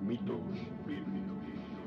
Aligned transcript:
Mitos 0.00 0.40
bíblicos. 0.86 1.77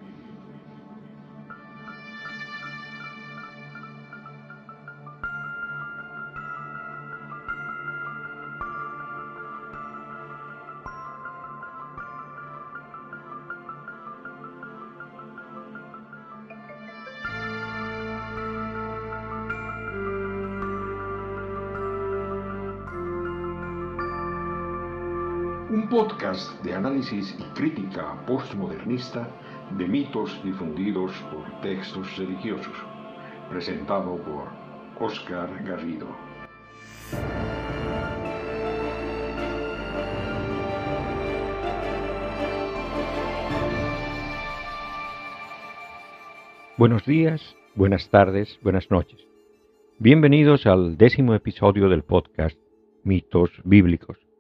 Podcast 25.92 26.64
de 26.64 26.74
análisis 26.74 27.36
y 27.38 27.44
crítica 27.54 28.26
postmodernista 28.26 29.28
de 29.78 29.86
mitos 29.90 30.42
difundidos 30.42 31.12
por 31.30 31.60
textos 31.60 32.18
religiosos, 32.18 32.74
presentado 33.50 34.16
por 34.16 34.48
Oscar 35.06 35.50
Garrido. 35.66 36.08
Buenos 46.78 47.06
días, 47.06 47.58
buenas 47.76 48.10
tardes, 48.10 48.58
buenas 48.64 48.90
noches. 48.90 49.20
Bienvenidos 50.00 50.66
al 50.66 50.98
décimo 50.98 51.36
episodio 51.36 51.90
del 51.90 52.04
podcast 52.04 52.58
Mitos 53.04 53.52
Bíblicos. 53.66 54.31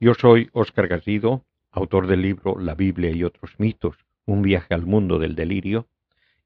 Yo 0.00 0.14
soy 0.14 0.50
Óscar 0.52 0.88
Garrido, 0.88 1.44
autor 1.70 2.08
del 2.08 2.22
libro 2.22 2.58
La 2.58 2.74
Biblia 2.74 3.10
y 3.12 3.22
otros 3.22 3.54
mitos, 3.58 3.96
un 4.26 4.42
viaje 4.42 4.74
al 4.74 4.86
mundo 4.86 5.18
del 5.18 5.36
delirio, 5.36 5.86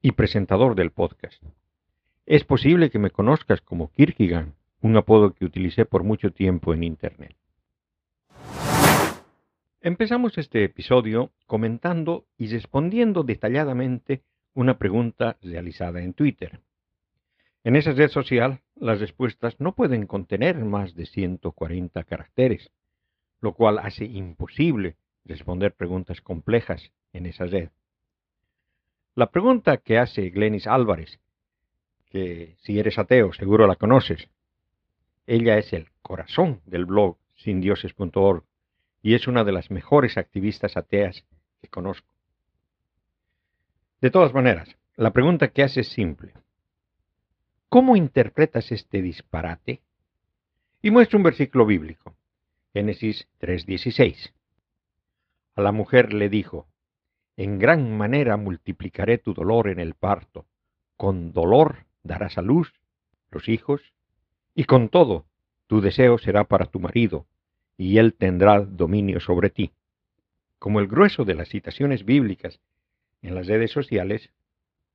y 0.03 0.13
presentador 0.13 0.75
del 0.75 0.91
podcast. 0.91 1.43
Es 2.27 2.45
posible 2.45 2.91
que 2.91 2.99
me 2.99 3.11
conozcas 3.11 3.63
como 3.63 3.91
Kierkegaard, 3.93 4.53
un 4.83 4.97
apodo 4.97 5.33
que 5.33 5.47
utilicé 5.47 5.87
por 5.87 6.05
mucho 6.05 6.31
tiempo 6.31 6.75
en 6.75 6.85
Internet. 6.85 7.37
Empezamos 9.81 10.37
este 10.37 10.65
episodio 10.65 11.31
comentando 11.47 12.27
y 12.37 12.49
respondiendo 12.49 13.23
detalladamente 13.23 14.23
una 14.53 14.77
pregunta 14.77 15.39
realizada 15.41 16.03
en 16.03 16.13
Twitter. 16.13 16.61
En 17.65 17.77
esa 17.77 17.93
red 17.93 18.11
social, 18.11 18.61
las 18.77 19.01
respuestas 19.01 19.59
no 19.59 19.75
pueden 19.75 20.07
contener 20.07 20.57
más 20.65 20.95
de 20.95 21.07
140 21.07 22.05
caracteres, 22.05 22.71
lo 23.41 23.55
cual 23.55 23.79
hace 23.79 24.05
imposible 24.05 24.97
responder 25.25 25.75
preguntas 25.75 26.21
complejas 26.21 26.91
en 27.13 27.27
esa 27.27 27.45
red. 27.45 27.71
La 29.15 29.31
pregunta 29.31 29.79
que 29.79 29.99
hace 29.99 30.31
Glenis 30.31 30.67
Álvarez, 30.67 31.21
que 32.07 32.57
si 32.61 32.79
eres 32.79 32.99
ateo 32.99 33.33
seguro 33.33 33.67
la 33.67 33.77
conoces, 33.77 34.29
ella 35.27 35.59
es 35.59 35.73
el 35.73 35.89
corazón 36.03 36.61
del 36.65 36.87
blog 36.87 37.19
sindioses.org 37.35 38.45
y 39.03 39.15
es 39.15 39.29
una 39.29 39.45
de 39.45 39.53
las 39.53 39.71
mejores 39.71 40.17
activistas 40.17 40.77
ateas 40.77 41.25
que 41.61 41.69
conozco. 41.69 42.15
De 44.01 44.11
todas 44.11 44.33
maneras, 44.33 44.77
la 44.97 45.13
pregunta 45.13 45.49
que 45.49 45.63
hace 45.63 45.81
es 45.81 45.89
simple. 45.89 46.33
¿Cómo 47.69 47.97
interpretas 47.97 48.73
este 48.73 49.03
disparate? 49.03 49.83
Y 50.81 50.91
muestra 50.91 51.19
un 51.19 51.25
versículo 51.25 51.67
bíblico, 51.67 52.15
Génesis 52.75 53.29
3:16. 53.41 54.35
A 55.55 55.63
la 55.63 55.73
mujer 55.73 56.13
le 56.13 56.29
dijo, 56.29 56.69
En 57.37 57.59
gran 57.59 57.97
manera 57.97 58.37
multiplicaré 58.37 59.17
tu 59.17 59.33
dolor 59.33 59.69
en 59.69 59.81
el 59.81 59.95
parto, 59.95 60.47
con 60.97 61.33
dolor 61.33 61.87
darás 62.03 62.37
a 62.37 62.43
luz 62.43 62.73
los 63.31 63.49
hijos, 63.49 63.95
y 64.55 64.65
con 64.65 64.91
todo 64.91 65.25
tu 65.67 65.81
deseo 65.81 66.19
será 66.19 66.45
para 66.45 66.67
tu 66.67 66.79
marido, 66.79 67.27
y 67.77 67.99
él 67.99 68.15
tendrá 68.15 68.61
dominio 68.61 69.21
sobre 69.21 69.51
ti. 69.51 69.73
Como 70.59 70.81
el 70.81 70.89
grueso 70.89 71.25
de 71.25 71.35
las 71.35 71.49
citaciones 71.49 72.05
bíblicas 72.05 72.61
en 73.23 73.35
las 73.35 73.47
redes 73.47 73.71
sociales, 73.71 74.31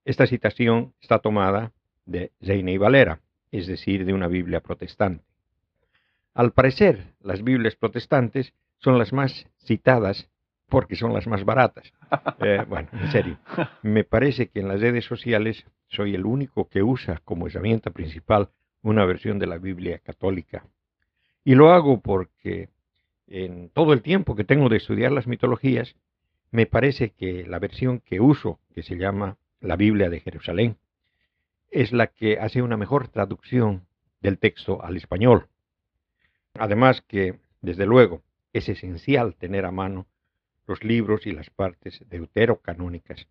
esta 0.06 0.28
citación 0.28 0.94
está 1.02 1.20
tomada 1.20 1.72
de 2.06 2.32
Reina 2.40 2.72
y 2.72 2.78
Valera, 2.78 3.22
es 3.52 3.66
decir, 3.68 4.06
de 4.06 4.14
una 4.14 4.28
Biblia 4.28 4.60
protestante. 4.60 5.33
Al 6.34 6.52
parecer, 6.52 7.14
las 7.22 7.44
Biblias 7.44 7.76
protestantes 7.76 8.54
son 8.80 8.98
las 8.98 9.14
más 9.14 9.46
citadas 9.60 10.30
porque 10.68 10.96
son 10.96 11.14
las 11.14 11.28
más 11.28 11.46
baratas. 11.46 11.92
Eh, 12.46 12.64
bueno, 12.68 12.90
en 12.92 13.12
serio, 13.12 13.38
me 13.84 14.04
parece 14.04 14.50
que 14.50 14.60
en 14.60 14.68
las 14.68 14.82
redes 14.82 15.06
sociales 15.06 15.66
soy 15.88 16.14
el 16.14 16.26
único 16.26 16.68
que 16.68 16.84
usa 16.84 17.22
como 17.24 17.48
herramienta 17.48 17.90
principal 17.92 18.50
una 18.82 19.06
versión 19.06 19.40
de 19.40 19.48
la 19.48 19.58
Biblia 19.58 20.00
católica. 20.00 20.66
Y 21.44 21.56
lo 21.56 21.72
hago 21.72 22.02
porque 22.02 22.70
en 23.28 23.70
todo 23.70 23.94
el 23.94 24.02
tiempo 24.02 24.36
que 24.36 24.44
tengo 24.44 24.68
de 24.68 24.78
estudiar 24.78 25.12
las 25.12 25.26
mitologías, 25.26 25.96
me 26.52 26.66
parece 26.66 27.12
que 27.12 27.46
la 27.48 27.60
versión 27.60 28.00
que 28.00 28.20
uso, 28.20 28.60
que 28.76 28.84
se 28.84 28.98
llama 28.98 29.38
la 29.62 29.76
Biblia 29.76 30.10
de 30.10 30.20
Jerusalén, 30.20 30.78
es 31.72 31.94
la 31.94 32.08
que 32.08 32.40
hace 32.40 32.62
una 32.62 32.78
mejor 32.78 33.08
traducción 33.08 33.88
del 34.22 34.38
texto 34.38 34.84
al 34.84 34.98
español. 34.98 35.48
Además 36.56 37.04
que, 37.08 37.40
desde 37.62 37.86
luego, 37.86 38.22
es 38.54 38.70
esencial 38.70 39.36
tener 39.36 39.66
a 39.66 39.72
mano 39.72 40.06
los 40.68 40.84
libros 40.84 41.26
y 41.26 41.32
las 41.32 41.50
partes 41.50 42.04
deuterocanónicas 42.10 43.28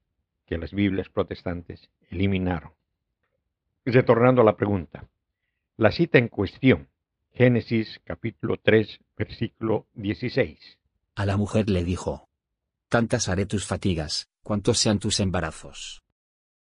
que 0.46 0.58
las 0.58 0.72
Biblias 0.72 1.08
protestantes 1.08 1.88
eliminaron. 2.10 2.72
Retornando 3.84 4.42
a 4.42 4.44
la 4.44 4.56
pregunta, 4.56 5.08
la 5.76 5.90
cita 5.90 6.18
en 6.18 6.28
cuestión, 6.28 6.88
Génesis 7.32 8.00
capítulo 8.04 8.56
3, 8.62 9.00
versículo 9.16 9.86
16. 9.94 10.78
A 11.14 11.24
la 11.24 11.36
mujer 11.36 11.70
le 11.70 11.82
dijo, 11.82 12.28
Tantas 12.88 13.28
haré 13.28 13.46
tus 13.46 13.66
fatigas, 13.66 14.28
cuantos 14.42 14.78
sean 14.78 14.98
tus 14.98 15.18
embarazos. 15.18 16.02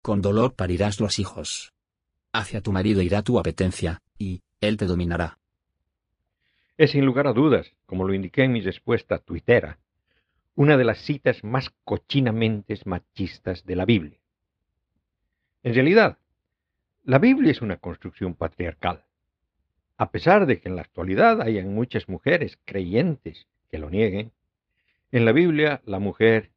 Con 0.01 0.21
dolor 0.21 0.53
parirás 0.53 1.01
los 1.01 1.19
hijos. 1.19 1.73
Hacia 2.31 2.61
tu 2.61 2.71
marido 2.71 3.01
irá 3.01 3.21
tu 3.21 3.37
apetencia, 3.37 4.01
y 4.17 4.41
él 4.61 4.77
te 4.77 4.85
dominará. 4.85 5.40
Es 6.77 6.91
sin 6.91 7.05
lugar 7.05 7.27
a 7.27 7.33
dudas, 7.33 7.73
como 7.85 8.05
lo 8.05 8.13
indiqué 8.13 8.43
en 8.43 8.53
mi 8.53 8.61
respuesta 8.61 9.19
tuitera, 9.19 9.79
una 10.55 10.77
de 10.77 10.83
las 10.83 10.99
citas 10.99 11.43
más 11.43 11.69
cochinamente 11.83 12.77
machistas 12.85 13.65
de 13.65 13.75
la 13.75 13.85
Biblia. 13.85 14.19
En 15.63 15.73
realidad, 15.73 16.17
la 17.03 17.19
Biblia 17.19 17.51
es 17.51 17.61
una 17.61 17.77
construcción 17.77 18.35
patriarcal. 18.35 19.03
A 19.97 20.11
pesar 20.11 20.45
de 20.45 20.59
que 20.59 20.69
en 20.69 20.75
la 20.75 20.81
actualidad 20.81 21.41
hayan 21.41 21.73
muchas 21.73 22.09
mujeres 22.09 22.57
creyentes 22.65 23.47
que 23.69 23.77
lo 23.77 23.89
nieguen, 23.89 24.31
en 25.11 25.25
la 25.25 25.31
Biblia 25.31 25.81
la 25.85 25.99
mujer 25.99 26.51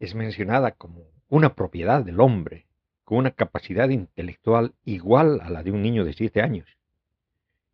es 0.00 0.14
mencionada 0.14 0.72
como 0.72 1.02
una 1.28 1.54
propiedad 1.54 2.04
del 2.04 2.20
hombre, 2.20 2.66
con 3.04 3.18
una 3.18 3.32
capacidad 3.32 3.88
intelectual 3.88 4.74
igual 4.84 5.40
a 5.42 5.50
la 5.50 5.62
de 5.62 5.72
un 5.72 5.82
niño 5.82 6.04
de 6.04 6.12
siete 6.12 6.40
años. 6.40 6.66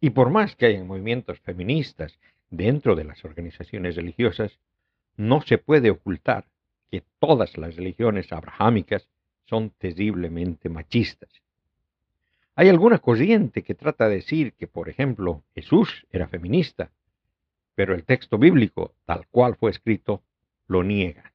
Y 0.00 0.11
por 0.11 0.31
más 0.31 0.56
que 0.56 0.66
hayan 0.66 0.87
movimientos 0.87 1.41
feministas 1.41 2.19
dentro 2.49 2.97
de 2.97 3.05
las 3.05 3.25
organizaciones 3.25 3.97
religiosas, 3.97 4.59
no 5.16 5.43
se 5.43 5.59
puede 5.59 5.91
ocultar 5.91 6.47
que 6.91 7.03
todas 7.19 7.59
las 7.59 7.77
religiones 7.77 8.33
abrahámicas 8.33 9.06
son 9.44 9.71
terriblemente 9.71 10.69
machistas. 10.69 11.31
Hay 12.56 12.69
alguna 12.69 12.99
corriente 12.99 13.62
que 13.62 13.75
trata 13.75 14.09
de 14.09 14.16
decir 14.16 14.55
que, 14.55 14.66
por 14.66 14.89
ejemplo, 14.89 15.43
Jesús 15.55 16.06
era 16.10 16.28
feminista, 16.28 16.91
pero 17.75 17.94
el 17.94 18.05
texto 18.05 18.39
bíblico, 18.39 18.94
tal 19.05 19.27
cual 19.28 19.56
fue 19.56 19.71
escrito, 19.71 20.22
lo 20.66 20.83
niega. 20.83 21.33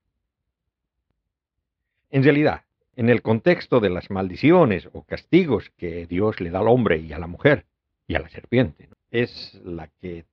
En 2.10 2.24
realidad, 2.24 2.64
en 2.96 3.10
el 3.10 3.22
contexto 3.22 3.80
de 3.80 3.90
las 3.90 4.10
maldiciones 4.10 4.90
o 4.94 5.04
castigos 5.04 5.72
que 5.78 6.06
Dios 6.06 6.40
le 6.42 6.50
da 6.50 6.60
al 6.60 6.68
hombre 6.68 6.98
y 6.98 7.14
a 7.14 7.20
la 7.20 7.28
mujer 7.28 7.66
y 8.08 8.16
a 8.16 8.20
la 8.20 8.30
serpiente, 8.30 8.90
es 9.12 9.60
la 9.64 9.88
que 9.88 10.26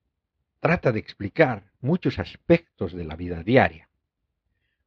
trata 0.60 0.92
de 0.92 1.00
explicar 1.00 1.70
muchos 1.80 2.18
aspectos 2.18 2.92
de 2.92 3.04
la 3.04 3.16
vida 3.16 3.42
diaria, 3.42 3.88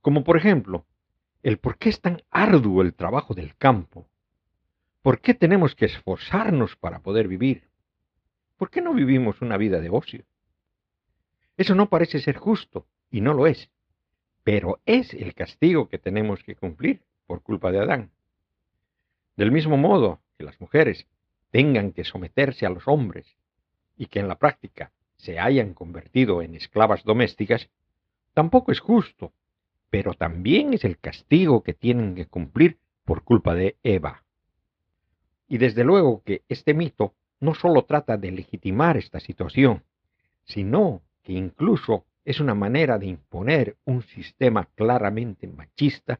como 0.01 0.23
por 0.23 0.37
ejemplo, 0.37 0.85
el 1.43 1.57
por 1.57 1.77
qué 1.77 1.89
es 1.89 2.01
tan 2.01 2.21
arduo 2.31 2.81
el 2.81 2.93
trabajo 2.93 3.33
del 3.33 3.55
campo, 3.55 4.07
por 5.01 5.21
qué 5.21 5.33
tenemos 5.33 5.75
que 5.75 5.85
esforzarnos 5.85 6.75
para 6.75 6.99
poder 6.99 7.27
vivir, 7.27 7.69
por 8.57 8.69
qué 8.69 8.81
no 8.81 8.93
vivimos 8.93 9.41
una 9.41 9.57
vida 9.57 9.79
de 9.79 9.89
ocio. 9.89 10.25
Eso 11.57 11.75
no 11.75 11.89
parece 11.89 12.19
ser 12.19 12.37
justo, 12.37 12.87
y 13.11 13.21
no 13.21 13.33
lo 13.33 13.47
es, 13.47 13.69
pero 14.43 14.79
es 14.85 15.13
el 15.13 15.33
castigo 15.33 15.89
que 15.89 15.97
tenemos 15.97 16.43
que 16.43 16.55
cumplir 16.55 17.01
por 17.27 17.41
culpa 17.41 17.71
de 17.71 17.79
Adán. 17.79 18.11
Del 19.35 19.51
mismo 19.51 19.77
modo 19.77 20.21
que 20.37 20.43
las 20.43 20.59
mujeres 20.61 21.07
tengan 21.51 21.91
que 21.91 22.03
someterse 22.03 22.65
a 22.65 22.69
los 22.69 22.87
hombres 22.87 23.37
y 23.97 24.07
que 24.07 24.19
en 24.19 24.27
la 24.27 24.37
práctica 24.37 24.91
se 25.17 25.39
hayan 25.39 25.73
convertido 25.73 26.41
en 26.41 26.55
esclavas 26.55 27.03
domésticas, 27.03 27.69
tampoco 28.33 28.71
es 28.71 28.79
justo, 28.79 29.33
pero 29.89 30.13
también 30.13 30.73
es 30.73 30.83
el 30.83 30.99
castigo 30.99 31.63
que 31.63 31.73
tienen 31.73 32.15
que 32.15 32.25
cumplir 32.25 32.77
por 33.05 33.23
culpa 33.23 33.55
de 33.55 33.77
Eva. 33.83 34.23
Y 35.47 35.57
desde 35.57 35.83
luego 35.83 36.21
que 36.23 36.43
este 36.49 36.73
mito 36.73 37.13
no 37.39 37.53
solo 37.53 37.85
trata 37.85 38.17
de 38.17 38.31
legitimar 38.31 38.97
esta 38.97 39.19
situación, 39.19 39.83
sino 40.43 41.01
que 41.23 41.33
incluso 41.33 42.05
es 42.23 42.39
una 42.39 42.55
manera 42.55 42.97
de 42.97 43.05
imponer 43.05 43.77
un 43.85 44.01
sistema 44.03 44.67
claramente 44.75 45.47
machista 45.47 46.19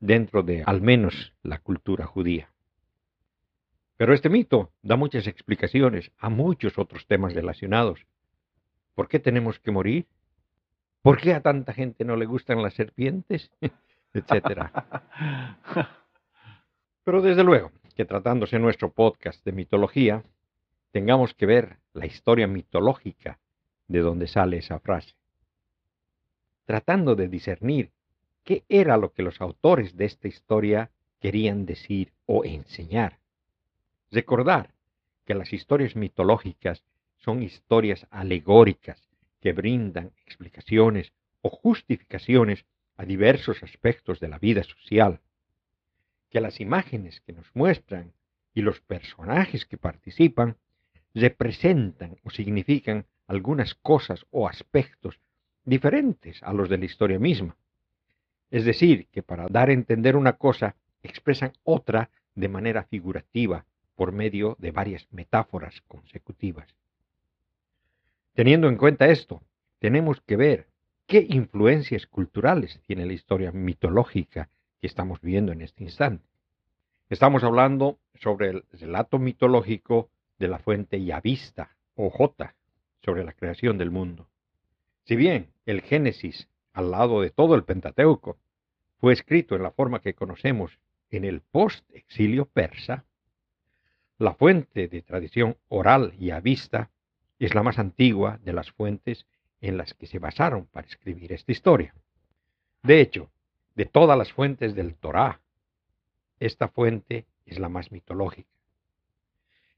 dentro 0.00 0.42
de 0.42 0.62
al 0.64 0.80
menos 0.80 1.34
la 1.42 1.58
cultura 1.58 2.06
judía. 2.06 2.53
Pero 3.96 4.12
este 4.12 4.28
mito 4.28 4.72
da 4.82 4.96
muchas 4.96 5.26
explicaciones 5.26 6.10
a 6.18 6.28
muchos 6.28 6.78
otros 6.78 7.06
temas 7.06 7.34
relacionados. 7.34 8.06
¿Por 8.94 9.08
qué 9.08 9.18
tenemos 9.18 9.58
que 9.58 9.70
morir? 9.70 10.06
¿Por 11.02 11.20
qué 11.20 11.34
a 11.34 11.42
tanta 11.42 11.72
gente 11.72 12.04
no 12.04 12.16
le 12.16 12.26
gustan 12.26 12.62
las 12.62 12.74
serpientes? 12.74 13.50
Etcétera. 14.14 14.72
Pero 17.04 17.22
desde 17.22 17.44
luego 17.44 17.70
que 17.94 18.04
tratándose 18.04 18.58
nuestro 18.58 18.90
podcast 18.90 19.44
de 19.44 19.52
mitología, 19.52 20.24
tengamos 20.90 21.32
que 21.34 21.46
ver 21.46 21.76
la 21.92 22.06
historia 22.06 22.48
mitológica 22.48 23.38
de 23.86 24.00
donde 24.00 24.26
sale 24.26 24.56
esa 24.56 24.80
frase 24.80 25.14
tratando 26.64 27.14
de 27.14 27.28
discernir 27.28 27.90
qué 28.42 28.64
era 28.68 28.96
lo 28.96 29.12
que 29.12 29.22
los 29.22 29.40
autores 29.40 29.96
de 29.96 30.06
esta 30.06 30.28
historia 30.28 30.90
querían 31.20 31.66
decir 31.66 32.12
o 32.26 32.44
enseñar. 32.44 33.18
Recordar 34.14 34.70
que 35.24 35.34
las 35.34 35.52
historias 35.52 35.96
mitológicas 35.96 36.84
son 37.16 37.42
historias 37.42 38.06
alegóricas 38.10 39.02
que 39.40 39.52
brindan 39.52 40.12
explicaciones 40.24 41.12
o 41.42 41.50
justificaciones 41.50 42.64
a 42.96 43.04
diversos 43.06 43.64
aspectos 43.64 44.20
de 44.20 44.28
la 44.28 44.38
vida 44.38 44.62
social, 44.62 45.18
que 46.30 46.40
las 46.40 46.60
imágenes 46.60 47.22
que 47.22 47.32
nos 47.32 47.46
muestran 47.54 48.12
y 48.54 48.62
los 48.62 48.80
personajes 48.80 49.66
que 49.66 49.78
participan 49.78 50.58
representan 51.12 52.16
o 52.22 52.30
significan 52.30 53.06
algunas 53.26 53.74
cosas 53.74 54.26
o 54.30 54.46
aspectos 54.46 55.18
diferentes 55.64 56.40
a 56.44 56.52
los 56.52 56.68
de 56.68 56.78
la 56.78 56.84
historia 56.84 57.18
misma. 57.18 57.56
Es 58.52 58.64
decir, 58.64 59.08
que 59.08 59.24
para 59.24 59.48
dar 59.48 59.70
a 59.70 59.72
entender 59.72 60.14
una 60.14 60.34
cosa 60.34 60.76
expresan 61.02 61.52
otra 61.64 62.10
de 62.36 62.48
manera 62.48 62.84
figurativa 62.84 63.64
por 63.94 64.12
medio 64.12 64.56
de 64.58 64.70
varias 64.70 65.06
metáforas 65.12 65.80
consecutivas. 65.88 66.74
Teniendo 68.34 68.68
en 68.68 68.76
cuenta 68.76 69.06
esto, 69.06 69.42
tenemos 69.78 70.20
que 70.22 70.36
ver 70.36 70.66
qué 71.06 71.26
influencias 71.28 72.06
culturales 72.06 72.80
tiene 72.86 73.06
la 73.06 73.12
historia 73.12 73.52
mitológica 73.52 74.48
que 74.80 74.86
estamos 74.86 75.20
viendo 75.20 75.52
en 75.52 75.60
este 75.60 75.84
instante. 75.84 76.24
Estamos 77.10 77.44
hablando 77.44 77.98
sobre 78.14 78.48
el 78.50 78.64
relato 78.72 79.18
mitológico 79.18 80.10
de 80.38 80.48
la 80.48 80.58
fuente 80.58 81.04
Yavista 81.04 81.76
o 81.94 82.10
J 82.10 82.54
sobre 83.04 83.24
la 83.24 83.32
creación 83.32 83.78
del 83.78 83.90
mundo. 83.90 84.28
Si 85.04 85.16
bien 85.16 85.52
el 85.66 85.82
Génesis, 85.82 86.48
al 86.72 86.90
lado 86.90 87.20
de 87.20 87.30
todo 87.30 87.54
el 87.54 87.64
Pentateuco, 87.64 88.38
fue 88.98 89.12
escrito 89.12 89.54
en 89.54 89.62
la 89.62 89.70
forma 89.70 90.00
que 90.00 90.14
conocemos 90.14 90.78
en 91.10 91.24
el 91.24 91.42
post-exilio 91.42 92.46
persa, 92.46 93.04
la 94.18 94.34
fuente 94.34 94.88
de 94.88 95.02
tradición 95.02 95.56
oral 95.68 96.14
y 96.18 96.30
a 96.30 96.40
vista 96.40 96.90
es 97.38 97.54
la 97.54 97.62
más 97.62 97.78
antigua 97.78 98.38
de 98.44 98.52
las 98.52 98.70
fuentes 98.70 99.26
en 99.60 99.76
las 99.76 99.94
que 99.94 100.06
se 100.06 100.18
basaron 100.18 100.66
para 100.66 100.86
escribir 100.86 101.32
esta 101.32 101.52
historia. 101.52 101.94
De 102.82 103.00
hecho, 103.00 103.30
de 103.74 103.86
todas 103.86 104.16
las 104.16 104.32
fuentes 104.32 104.74
del 104.74 104.94
Torá, 104.94 105.40
esta 106.38 106.68
fuente 106.68 107.26
es 107.46 107.58
la 107.58 107.68
más 107.68 107.90
mitológica. 107.90 108.48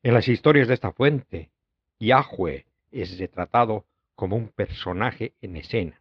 En 0.02 0.12
las 0.14 0.28
historias 0.28 0.68
de 0.68 0.74
esta 0.74 0.92
fuente, 0.92 1.50
Yahweh 1.98 2.66
es 2.92 3.18
retratado 3.18 3.86
como 4.14 4.36
un 4.36 4.48
personaje 4.48 5.34
en 5.40 5.56
escena. 5.56 6.00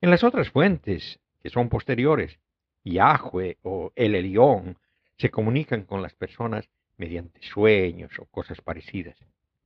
En 0.00 0.10
las 0.10 0.24
otras 0.24 0.50
fuentes, 0.50 1.20
que 1.40 1.50
son 1.50 1.68
posteriores, 1.68 2.38
Yahweh 2.84 3.58
o 3.62 3.92
el 3.94 4.14
Elión 4.14 4.78
se 5.18 5.30
comunican 5.30 5.84
con 5.84 6.02
las 6.02 6.14
personas 6.14 6.68
mediante 7.00 7.40
sueños 7.42 8.12
o 8.18 8.26
cosas 8.26 8.60
parecidas, 8.60 9.16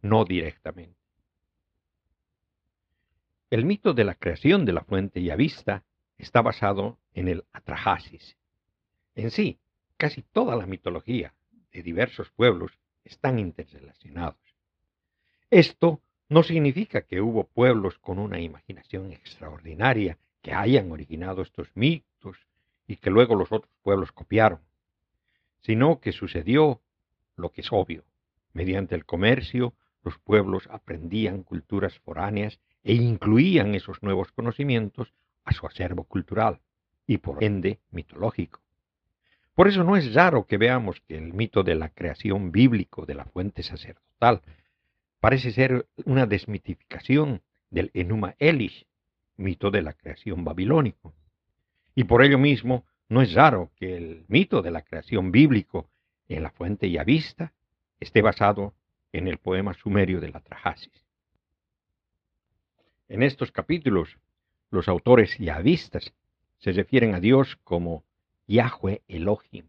no 0.03 0.25
directamente. 0.25 0.97
El 3.51 3.65
mito 3.65 3.93
de 3.93 4.05
la 4.05 4.15
creación 4.15 4.65
de 4.65 4.73
la 4.73 4.85
fuente 4.85 5.21
Yavista 5.21 5.83
está 6.17 6.43
basado 6.43 6.97
en 7.13 7.27
el 7.27 7.45
Atrahasis. 7.53 8.37
En 9.17 9.33
sí, 9.33 9.59
casi 9.97 10.23
toda 10.23 10.55
la 10.55 10.67
mitología 10.67 11.35
de 11.73 11.83
diversos 11.83 12.31
pueblos 12.31 12.79
están 13.03 13.41
interrelacionados. 13.41 14.39
Esto 15.51 16.01
no 16.29 16.45
significa 16.45 17.03
que 17.03 17.21
hubo 17.21 17.49
pueblos 17.49 17.99
con 17.99 18.21
una 18.21 18.41
imaginación 18.41 19.11
extraordinaria 19.11 20.19
que 20.41 20.53
hayan 20.53 20.93
originado 20.93 21.43
estos 21.43 21.69
mitos 21.75 22.37
y 22.87 22.97
que 22.97 23.11
luego 23.11 23.35
los 23.35 23.51
otros 23.51 23.75
pueblos 23.83 24.13
copiaron, 24.13 24.61
sino 25.63 26.01
que 26.01 26.13
sucedió 26.13 26.81
lo 27.37 27.51
que 27.51 27.61
es 27.61 27.73
obvio. 27.73 28.05
Mediante 28.53 28.95
el 28.95 29.05
comercio, 29.05 29.75
los 30.03 30.19
pueblos 30.19 30.69
aprendían 30.71 31.43
culturas 31.43 31.99
foráneas 32.01 32.61
e 32.83 32.95
incluían 32.95 33.75
esos 33.75 34.03
nuevos 34.03 34.31
conocimientos 34.33 35.13
a 35.45 35.53
su 35.53 35.67
acervo 35.67 36.05
cultural 36.05 36.61
y 37.07 37.19
por 37.19 37.43
ende 37.43 37.81
mitológico. 37.91 38.61
Por 39.55 39.69
eso 39.69 39.85
no 39.85 39.97
es 39.97 40.13
raro 40.15 40.47
que 40.47 40.59
veamos 40.59 41.01
que 41.07 41.17
el 41.17 41.33
mito 41.33 41.63
de 41.63 41.75
la 41.75 41.89
creación 41.89 42.51
bíblico 42.51 43.07
de 43.07 43.15
la 43.15 43.25
fuente 43.25 43.63
sacerdotal 43.63 44.43
parece 45.21 45.53
ser 45.53 45.87
una 46.05 46.27
desmitificación 46.27 47.41
del 47.71 47.91
Enuma 47.95 48.35
Elish, 48.39 48.87
mito 49.37 49.71
de 49.71 49.83
la 49.83 49.93
creación 49.93 50.45
babilónico. 50.45 51.15
Y 51.95 52.05
por 52.05 52.23
ello 52.23 52.39
mismo 52.39 52.85
no 53.09 53.23
es 53.23 53.33
raro 53.33 53.71
que 53.77 53.97
el 53.97 54.25
mito 54.29 54.61
de 54.61 54.71
la 54.71 54.83
creación 54.83 55.31
bíblico 55.31 55.89
en 56.29 56.43
la 56.43 56.51
fuente 56.51 56.91
Yavista 56.91 57.53
esté 58.01 58.23
basado 58.23 58.75
en 59.13 59.29
el 59.29 59.39
poema 59.39 59.75
sumerio 59.75 60.21
de 60.21 60.29
la 60.31 60.41
Trajasis. 60.41 61.05
En 63.09 63.23
estos 63.23 63.53
capítulos, 63.53 64.19
los 64.71 64.89
autores 64.89 65.39
yavistas 65.39 66.13
se 66.59 66.73
refieren 66.73 67.15
a 67.15 67.21
Dios 67.21 67.57
como 67.63 68.03
Yahweh 68.47 69.03
Elohim, 69.09 69.67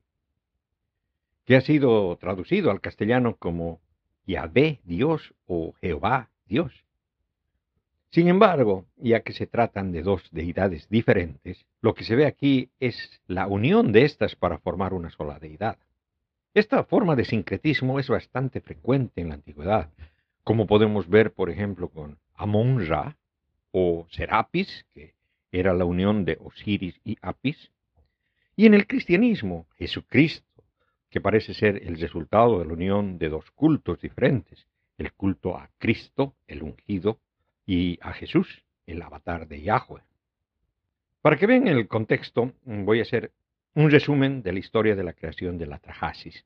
que 1.46 1.56
ha 1.56 1.62
sido 1.62 2.16
traducido 2.18 2.72
al 2.72 2.82
castellano 2.82 3.36
como 3.38 3.82
Yahvé 4.26 4.80
Dios 4.84 5.36
o 5.46 5.74
Jehová 5.82 6.30
Dios. 6.48 6.86
Sin 8.10 8.30
embargo, 8.30 8.86
ya 8.96 9.22
que 9.22 9.34
se 9.34 9.46
tratan 9.46 9.92
de 9.92 10.02
dos 10.02 10.24
deidades 10.32 10.88
diferentes, 10.90 11.66
lo 11.82 11.94
que 11.94 12.06
se 12.06 12.16
ve 12.16 12.26
aquí 12.26 12.72
es 12.80 13.22
la 13.28 13.46
unión 13.46 13.92
de 13.92 14.06
estas 14.06 14.36
para 14.36 14.58
formar 14.58 14.94
una 14.94 15.10
sola 15.10 15.38
deidad. 15.38 15.78
Esta 16.56 16.86
forma 16.86 17.18
de 17.18 17.26
sincretismo 17.26 18.00
es 18.00 18.08
bastante 18.08 18.62
frecuente 18.62 19.20
en 19.20 19.28
la 19.28 19.36
antigüedad, 19.36 19.92
como 20.42 20.68
podemos 20.68 21.10
ver, 21.10 21.34
por 21.34 21.50
ejemplo, 21.50 21.90
con 21.90 22.18
Amon-Ra 22.34 23.18
o 23.72 24.08
Serapis, 24.10 24.86
que 24.94 25.16
era 25.52 25.74
la 25.74 25.84
unión 25.84 26.24
de 26.24 26.38
Osiris 26.40 26.96
y 27.04 27.18
Apis, 27.22 27.72
y 28.56 28.68
en 28.68 28.74
el 28.74 28.88
cristianismo, 28.88 29.68
Jesucristo 29.76 30.64
que 31.10 31.20
parece 31.20 31.54
ser 31.54 31.82
el 31.84 32.00
resultado 32.00 32.60
de 32.60 32.66
la 32.66 32.74
unión 32.74 33.18
de 33.18 33.28
dos 33.28 33.52
cultos 33.52 34.00
diferentes, 34.00 34.66
el 34.98 35.12
culto 35.12 35.58
a 35.58 35.70
Cristo, 35.78 36.36
el 36.48 36.64
ungido, 36.64 37.20
y 37.66 38.00
a 38.02 38.14
Jesús, 38.14 38.64
el 38.86 39.02
avatar 39.02 39.48
de 39.48 39.62
Yahweh. 39.62 40.04
Para 41.22 41.38
que 41.38 41.48
vean 41.48 41.68
el 41.68 41.88
contexto, 41.90 42.54
voy 42.64 43.00
a 43.00 43.04
hacer 43.04 43.32
un 43.76 43.92
resumen 43.92 44.42
de 44.42 44.54
la 44.54 44.60
historia 44.60 44.96
de 44.96 45.04
la 45.04 45.14
creación 45.14 45.58
del 45.58 45.74
Atrahasis. 45.74 46.46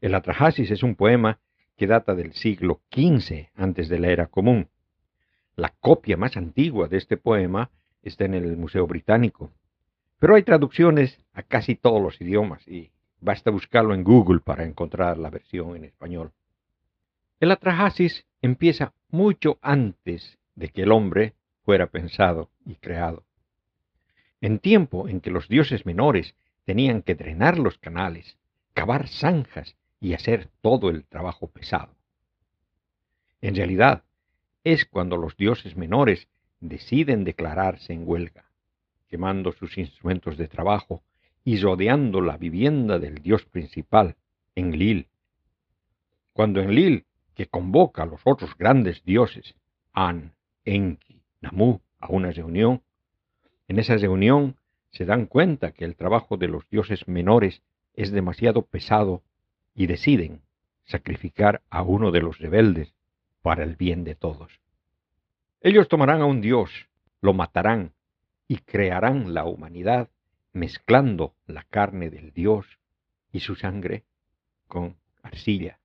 El 0.00 0.14
Atrahasis 0.14 0.70
es 0.70 0.82
un 0.82 0.94
poema 0.94 1.40
que 1.76 1.86
data 1.86 2.14
del 2.14 2.34
siglo 2.34 2.82
XV 2.92 3.48
antes 3.54 3.88
de 3.88 3.98
la 3.98 4.08
era 4.08 4.26
común. 4.26 4.68
La 5.54 5.70
copia 5.80 6.16
más 6.16 6.36
antigua 6.36 6.88
de 6.88 6.98
este 6.98 7.16
poema 7.16 7.70
está 8.02 8.24
en 8.24 8.34
el 8.34 8.56
Museo 8.56 8.86
Británico, 8.86 9.52
pero 10.18 10.34
hay 10.34 10.42
traducciones 10.42 11.18
a 11.32 11.42
casi 11.42 11.74
todos 11.74 12.02
los 12.02 12.20
idiomas 12.20 12.66
y 12.68 12.90
Basta 13.20 13.50
buscarlo 13.50 13.94
en 13.94 14.04
Google 14.04 14.40
para 14.40 14.64
encontrar 14.64 15.18
la 15.18 15.30
versión 15.30 15.74
en 15.74 15.84
español. 15.84 16.32
El 17.40 17.50
atrahasis 17.50 18.26
empieza 18.42 18.92
mucho 19.08 19.58
antes 19.62 20.38
de 20.54 20.68
que 20.68 20.82
el 20.82 20.92
hombre 20.92 21.34
fuera 21.64 21.86
pensado 21.88 22.50
y 22.64 22.76
creado. 22.76 23.25
En 24.46 24.60
tiempo 24.60 25.08
en 25.08 25.20
que 25.20 25.32
los 25.32 25.48
dioses 25.48 25.86
menores 25.86 26.36
tenían 26.62 27.02
que 27.02 27.16
drenar 27.16 27.58
los 27.58 27.78
canales, 27.78 28.38
cavar 28.74 29.08
zanjas 29.08 29.74
y 29.98 30.14
hacer 30.14 30.50
todo 30.60 30.88
el 30.88 31.04
trabajo 31.04 31.48
pesado. 31.48 31.96
En 33.40 33.56
realidad, 33.56 34.04
es 34.62 34.84
cuando 34.84 35.16
los 35.16 35.36
dioses 35.36 35.76
menores 35.76 36.28
deciden 36.60 37.24
declararse 37.24 37.92
en 37.92 38.04
huelga. 38.06 38.44
quemando 39.08 39.50
sus 39.50 39.78
instrumentos 39.78 40.36
de 40.36 40.46
trabajo 40.46 41.02
y 41.42 41.58
rodeando 41.58 42.20
la 42.20 42.36
vivienda 42.36 43.00
del 43.00 43.16
dios 43.16 43.44
principal, 43.46 44.14
Enlil. 44.54 45.08
Cuando 46.32 46.60
Enlil, 46.60 47.04
que 47.34 47.46
convoca 47.46 48.04
a 48.04 48.06
los 48.06 48.20
otros 48.24 48.56
grandes 48.56 49.02
dioses, 49.02 49.56
An, 49.92 50.36
Enki, 50.64 51.20
Namu, 51.40 51.80
a 51.98 52.12
una 52.12 52.30
reunión, 52.30 52.80
en 53.68 53.78
esa 53.78 53.96
reunión 53.96 54.56
se 54.90 55.04
dan 55.04 55.26
cuenta 55.26 55.72
que 55.72 55.84
el 55.84 55.96
trabajo 55.96 56.36
de 56.36 56.48
los 56.48 56.68
dioses 56.68 57.08
menores 57.08 57.62
es 57.94 58.10
demasiado 58.12 58.62
pesado 58.62 59.22
y 59.74 59.86
deciden 59.86 60.42
sacrificar 60.84 61.62
a 61.68 61.82
uno 61.82 62.12
de 62.12 62.20
los 62.20 62.38
rebeldes 62.38 62.94
para 63.42 63.64
el 63.64 63.76
bien 63.76 64.04
de 64.04 64.14
todos. 64.14 64.60
Ellos 65.60 65.88
tomarán 65.88 66.20
a 66.20 66.26
un 66.26 66.40
dios, 66.40 66.88
lo 67.20 67.34
matarán 67.34 67.92
y 68.48 68.58
crearán 68.58 69.34
la 69.34 69.44
humanidad 69.44 70.08
mezclando 70.52 71.34
la 71.46 71.64
carne 71.64 72.08
del 72.08 72.32
dios 72.32 72.78
y 73.32 73.40
su 73.40 73.56
sangre 73.56 74.04
con 74.68 74.96
arcilla. 75.22 75.78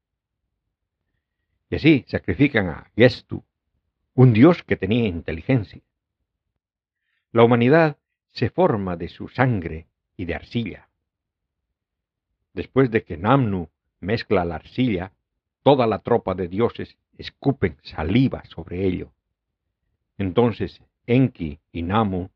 Y 1.69 1.75
así 1.75 2.05
sacrifican 2.07 2.69
a 2.69 2.91
Gestu, 2.95 3.43
un 4.13 4.33
dios 4.33 4.63
que 4.63 4.77
tenía 4.77 5.07
inteligencia. 5.07 5.81
La 7.31 7.43
humanidad 7.43 7.97
se 8.27 8.50
forma 8.50 8.97
de 8.97 9.07
su 9.07 9.29
sangre 9.29 9.88
y 10.17 10.25
de 10.25 10.35
arcilla. 10.35 10.89
Después 12.53 12.91
de 12.91 13.03
que 13.03 13.17
Namnu 13.17 13.69
mezcla 14.01 14.43
la 14.43 14.55
arcilla, 14.55 15.13
toda 15.63 15.88
la 15.88 16.00
tropa 16.00 16.33
de 16.33 16.47
dioses 16.47 16.97
escupen 17.17 17.77
saliva 17.83 18.43
sobre 18.45 18.85
ello. 18.85 19.13
Entonces 20.17 20.81
Enki 21.07 21.59
y 21.71 21.83
Namu 21.83 22.29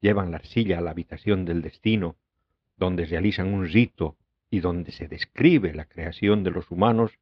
llevan 0.00 0.30
la 0.30 0.38
arcilla 0.38 0.78
a 0.78 0.80
la 0.80 0.90
habitación 0.90 1.44
del 1.44 1.62
destino, 1.62 2.16
donde 2.76 3.06
realizan 3.06 3.54
un 3.54 3.68
rito 3.68 4.16
y 4.50 4.60
donde 4.60 4.92
se 4.92 5.08
describe 5.08 5.72
la 5.74 5.84
creación 5.84 6.42
de 6.42 6.50
los 6.50 6.70
humanos 6.70 7.12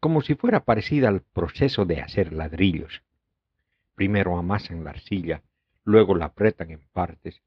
como 0.00 0.20
si 0.20 0.34
fuera 0.34 0.64
parecida 0.64 1.08
al 1.08 1.22
proceso 1.22 1.84
de 1.84 2.00
hacer 2.00 2.32
ladrillos. 2.32 3.02
Primero 3.94 4.38
amasan 4.38 4.84
la 4.84 4.90
arcilla, 4.90 5.42
luego 5.84 6.14
la 6.14 6.26
apretan 6.26 6.70
en 6.70 6.80
partes, 6.92 7.40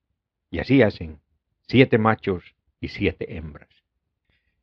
y 0.52 0.60
así 0.60 0.82
hacen 0.82 1.20
siete 1.68 1.98
machos 1.98 2.56
y 2.80 2.90
siete 2.90 3.38
hembras. 3.38 3.70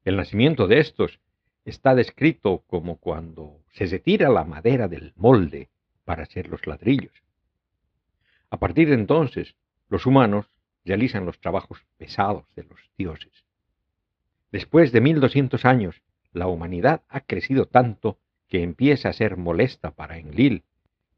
El 0.05 0.17
nacimiento 0.17 0.67
de 0.67 0.81
estos 0.81 1.21
está 1.65 1.95
descrito 1.95 2.65
como 2.67 2.97
cuando 2.97 3.61
se 3.73 3.87
retira 3.87 4.29
la 4.29 4.45
madera 4.45 4.89
del 4.89 5.13
molde 5.17 5.69
para 6.05 6.25
hacer 6.25 6.49
los 6.49 6.67
ladrillos. 6.67 7.13
A 8.51 8.59
partir 8.59 8.89
de 8.89 8.95
entonces, 8.95 9.55
los 9.89 10.07
humanos 10.07 10.47
realizan 10.85 11.25
los 11.25 11.41
trabajos 11.41 11.85
pesados 11.97 12.45
de 12.55 12.65
los 12.65 12.81
dioses. 12.99 13.45
Después 14.51 14.93
de 14.93 15.01
1200 15.01 15.65
años, 15.65 16.03
la 16.33 16.47
humanidad 16.47 17.03
ha 17.09 17.21
crecido 17.21 17.67
tanto 17.67 18.19
que 18.49 18.63
empieza 18.63 19.09
a 19.09 19.13
ser 19.13 19.37
molesta 19.37 19.93
para 19.93 20.19
Enlil, 20.19 20.65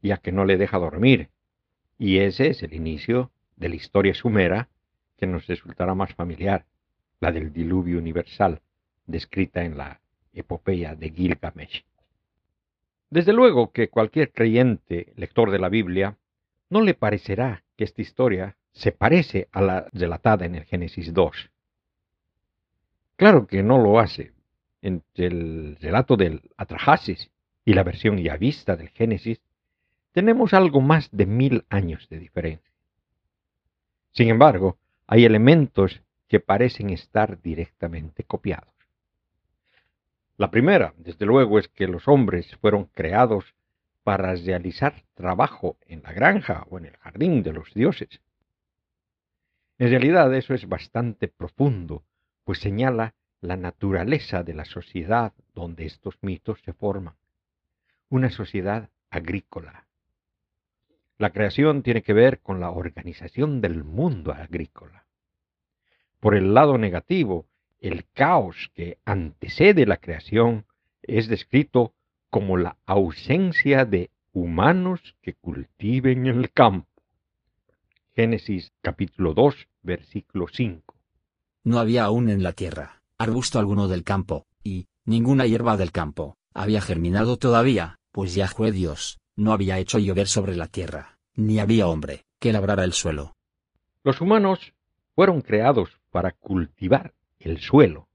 ya 0.01 0.17
que 0.17 0.31
no 0.31 0.45
le 0.45 0.57
deja 0.57 0.77
dormir, 0.77 1.29
y 1.97 2.19
ese 2.19 2.47
es 2.47 2.63
el 2.63 2.73
inicio 2.73 3.31
de 3.55 3.69
la 3.69 3.75
historia 3.75 4.13
sumera 4.13 4.67
que 5.17 5.27
nos 5.27 5.47
resultará 5.47 5.95
más 5.95 6.13
familiar, 6.13 6.65
la 7.19 7.31
del 7.31 7.53
diluvio 7.53 7.97
universal, 7.97 8.61
descrita 9.05 9.63
en 9.63 9.77
la 9.77 10.01
epopeya 10.33 10.95
de 10.95 11.09
Gilgamesh. 11.09 11.85
Desde 13.09 13.33
luego 13.33 13.71
que 13.71 13.89
cualquier 13.89 14.31
creyente 14.31 15.13
lector 15.15 15.51
de 15.51 15.59
la 15.59 15.69
Biblia 15.69 16.17
no 16.69 16.81
le 16.81 16.93
parecerá 16.93 17.63
que 17.77 17.85
esta 17.85 18.01
historia 18.01 18.57
se 18.73 18.91
parece 18.91 19.47
a 19.51 19.61
la 19.61 19.87
relatada 19.93 20.45
en 20.45 20.55
el 20.55 20.65
Génesis 20.65 21.13
2. 21.13 21.49
Claro 23.15 23.47
que 23.47 23.63
no 23.63 23.77
lo 23.77 23.99
hace. 23.99 24.33
Entre 24.81 25.27
el 25.27 25.77
relato 25.79 26.17
del 26.17 26.41
Atrahasis 26.57 27.31
y 27.63 27.73
la 27.73 27.83
versión 27.83 28.17
ya 28.17 28.37
vista 28.37 28.75
del 28.75 28.89
Génesis 28.89 29.39
tenemos 30.15 30.53
algo 30.53 30.79
más 30.79 31.09
de 31.11 31.25
mil 31.25 31.65
años 31.69 32.07
de 32.07 32.19
diferencia. 32.19 32.71
Sin 34.13 34.29
embargo, 34.29 34.77
hay 35.07 35.25
elementos 35.25 36.01
que 36.29 36.39
parecen 36.39 36.89
estar 36.89 37.41
directamente 37.41 38.23
copiados. 38.23 38.73
La 40.37 40.51
primera, 40.51 40.93
desde 40.95 41.25
luego, 41.25 41.59
es 41.59 41.67
que 41.67 41.89
los 41.89 42.07
hombres 42.07 42.55
fueron 42.61 42.85
creados 42.85 43.55
para 44.05 44.33
realizar 44.35 45.03
trabajo 45.15 45.75
en 45.85 46.01
la 46.01 46.13
granja 46.13 46.65
o 46.69 46.77
en 46.77 46.85
el 46.85 46.95
jardín 46.95 47.43
de 47.43 47.51
los 47.51 47.73
dioses. 47.73 48.21
En 49.77 49.89
realidad 49.89 50.33
eso 50.33 50.53
es 50.53 50.65
bastante 50.69 51.27
profundo, 51.27 52.05
pues 52.45 52.59
señala 52.59 53.15
la 53.41 53.57
naturaleza 53.57 54.43
de 54.43 54.53
la 54.53 54.63
sociedad 54.63 55.33
donde 55.53 55.85
estos 55.85 56.17
mitos 56.21 56.61
se 56.63 56.71
forman. 56.71 57.15
Una 58.07 58.29
sociedad 58.29 58.89
agrícola. 59.09 59.84
La 61.17 61.29
creación 61.29 61.81
tiene 61.81 62.01
que 62.01 62.11
ver 62.11 62.41
con 62.41 62.59
la 62.59 62.71
organización 62.71 63.61
del 63.61 63.85
mundo 63.85 64.33
agrícola. 64.33 65.05
Por 66.19 66.35
el 66.35 66.53
lado 66.53 66.77
negativo, 66.77 67.45
el 67.79 68.05
caos 68.13 68.69
que 68.73 68.97
antecede 69.05 69.85
la 69.85 69.97
creación 69.97 70.65
es 71.03 71.29
descrito 71.29 71.93
como 72.29 72.57
la 72.57 72.77
ausencia 72.85 73.85
de 73.85 74.11
humanos 74.33 75.15
que 75.21 75.33
cultiven 75.33 76.25
el 76.25 76.51
campo. 76.51 76.89
Génesis 78.13 78.73
capítulo 78.81 79.33
2, 79.33 79.69
versículo 79.83 80.47
5. 80.51 80.95
No 81.63 81.79
había 81.79 82.03
aún 82.03 82.29
en 82.29 82.43
la 82.43 82.51
tierra 82.51 83.01
arbusto 83.17 83.59
alguno 83.59 83.87
del 83.87 84.03
campo, 84.03 84.45
y 84.61 84.87
ninguna 85.05 85.45
hierba 85.45 85.77
del 85.77 85.93
campo 85.93 86.37
había 86.53 86.81
germinado 86.81 87.37
todavía, 87.37 87.99
pues 88.11 88.35
Yahweh 88.35 88.73
Dios 88.73 89.19
no 89.35 89.51
había 89.51 89.79
hecho 89.79 89.99
llover 89.99 90.27
sobre 90.27 90.55
la 90.55 90.67
tierra, 90.67 91.17
ni 91.35 91.59
había 91.59 91.87
hombre 91.87 92.25
que 92.39 92.53
labrara 92.53 92.83
el 92.83 92.93
suelo. 92.93 93.35
Los 94.03 94.21
humanos 94.21 94.73
fueron 95.15 95.41
creados 95.41 95.99
para 96.11 96.31
cultivar 96.31 97.13
el 97.39 97.59
suelo. 97.59 98.07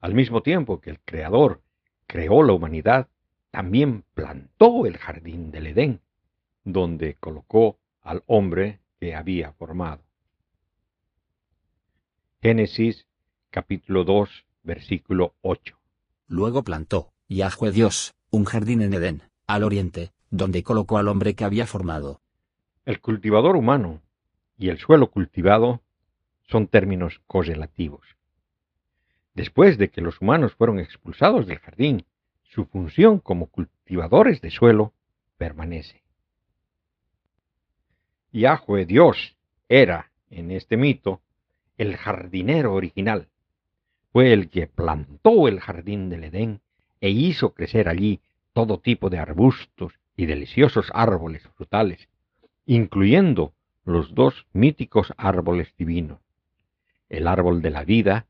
Al 0.00 0.14
mismo 0.14 0.42
tiempo 0.42 0.80
que 0.80 0.90
el 0.90 1.00
Creador 1.00 1.62
creó 2.06 2.42
la 2.42 2.52
humanidad, 2.52 3.08
también 3.50 4.04
plantó 4.14 4.86
el 4.86 4.96
jardín 4.98 5.50
del 5.50 5.68
Edén, 5.68 6.00
donde 6.64 7.14
colocó 7.14 7.78
al 8.02 8.22
hombre 8.26 8.80
que 9.00 9.14
había 9.14 9.52
formado. 9.52 10.04
Génesis 12.42 13.06
capítulo 13.50 14.04
2, 14.04 14.44
versículo 14.62 15.34
8. 15.40 15.78
Luego 16.28 16.62
plantó, 16.62 17.12
Yahweh 17.28 17.72
Dios, 17.72 18.14
un 18.30 18.44
jardín 18.44 18.82
en 18.82 18.94
Edén, 18.94 19.22
al 19.46 19.62
oriente, 19.62 20.12
donde 20.30 20.62
colocó 20.62 20.98
al 20.98 21.08
hombre 21.08 21.34
que 21.34 21.44
había 21.44 21.66
formado. 21.66 22.20
El 22.84 23.00
cultivador 23.00 23.56
humano 23.56 24.02
y 24.58 24.68
el 24.68 24.78
suelo 24.78 25.10
cultivado 25.10 25.82
son 26.42 26.68
términos 26.68 27.20
correlativos. 27.26 28.16
Después 29.34 29.76
de 29.78 29.90
que 29.90 30.00
los 30.00 30.20
humanos 30.20 30.54
fueron 30.54 30.78
expulsados 30.78 31.46
del 31.46 31.58
jardín, 31.58 32.06
su 32.42 32.64
función 32.66 33.18
como 33.18 33.46
cultivadores 33.48 34.40
de 34.40 34.50
suelo 34.50 34.94
permanece. 35.36 36.02
Yahweh 38.32 38.86
Dios 38.86 39.36
era, 39.68 40.10
en 40.30 40.50
este 40.50 40.76
mito, 40.76 41.20
el 41.76 41.96
jardinero 41.96 42.74
original. 42.74 43.28
Fue 44.12 44.32
el 44.32 44.48
que 44.48 44.66
plantó 44.66 45.48
el 45.48 45.60
jardín 45.60 46.08
del 46.08 46.24
Edén 46.24 46.60
e 47.00 47.10
hizo 47.10 47.52
crecer 47.52 47.88
allí 47.88 48.20
todo 48.56 48.78
tipo 48.78 49.10
de 49.10 49.18
arbustos 49.18 49.92
y 50.16 50.24
deliciosos 50.24 50.86
árboles 50.94 51.42
frutales, 51.56 52.08
incluyendo 52.64 53.52
los 53.84 54.14
dos 54.14 54.46
míticos 54.54 55.12
árboles 55.18 55.74
divinos, 55.76 56.20
el 57.10 57.26
árbol 57.26 57.60
de 57.60 57.68
la 57.68 57.84
vida 57.84 58.26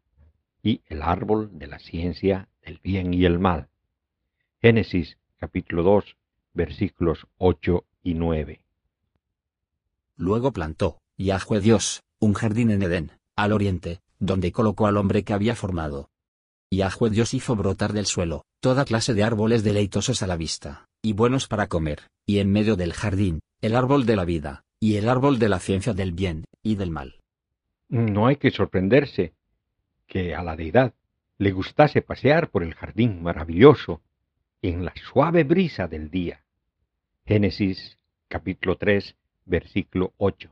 y 0.65 0.83
el 0.87 1.03
árbol 1.03 1.57
de 1.57 1.69
la 1.69 1.79
ciencia 1.79 2.49
del 2.65 2.81
bien 2.83 3.15
y 3.15 3.25
el 3.25 3.39
mal. 3.39 3.69
Génesis 4.61 5.17
capítulo 5.37 5.85
2 5.85 6.17
versículos 6.55 7.29
8 7.39 7.85
y 8.03 8.15
9. 8.15 8.65
Luego 10.17 10.53
plantó, 10.53 11.03
Yahweh 11.19 11.61
Dios, 11.61 12.03
un 12.19 12.35
jardín 12.35 12.73
en 12.73 12.83
Edén, 12.83 13.13
al 13.37 13.53
oriente, 13.53 14.01
donde 14.19 14.51
colocó 14.51 14.89
al 14.89 14.97
hombre 14.97 15.23
que 15.23 15.35
había 15.35 15.55
formado. 15.55 16.11
Yahweh 16.71 17.11
Dios 17.11 17.33
hizo 17.35 17.55
brotar 17.55 17.93
del 17.93 18.07
suelo, 18.07 18.45
toda 18.61 18.85
clase 18.85 19.15
de 19.15 19.23
árboles 19.23 19.63
deleitosos 19.63 20.23
a 20.23 20.27
la 20.27 20.37
vista, 20.37 20.87
y 21.01 21.13
buenos 21.13 21.47
para 21.47 21.69
comer, 21.69 22.09
y 22.27 22.39
en 22.39 22.51
medio 22.51 22.77
del 22.77 22.93
jardín, 22.93 23.41
el 23.61 23.77
árbol 23.77 24.05
de 24.05 24.17
la 24.17 24.25
vida, 24.25 24.65
y 24.81 24.97
el 24.97 25.09
árbol 25.09 25.39
de 25.39 25.49
la 25.49 25.61
ciencia 25.61 25.95
del 25.95 26.13
bien 26.13 26.45
y 26.63 26.75
del 26.75 26.91
mal. 26.91 27.21
No 27.89 28.27
hay 28.27 28.37
que 28.37 28.51
sorprenderse 28.51 29.33
que 30.09 30.35
a 30.35 30.43
la 30.43 30.57
deidad 30.57 30.95
le 31.39 31.53
gustase 31.53 32.03
pasear 32.03 32.51
por 32.51 32.65
el 32.65 32.75
jardín 32.75 33.23
maravilloso 33.23 34.03
en 34.61 34.85
la 34.85 34.93
suave 35.11 35.45
brisa 35.45 35.87
del 35.87 36.11
día. 36.11 36.43
Génesis 37.27 37.99
capítulo 38.29 38.77
3, 38.77 39.15
versículo 39.45 40.13
8. 40.17 40.51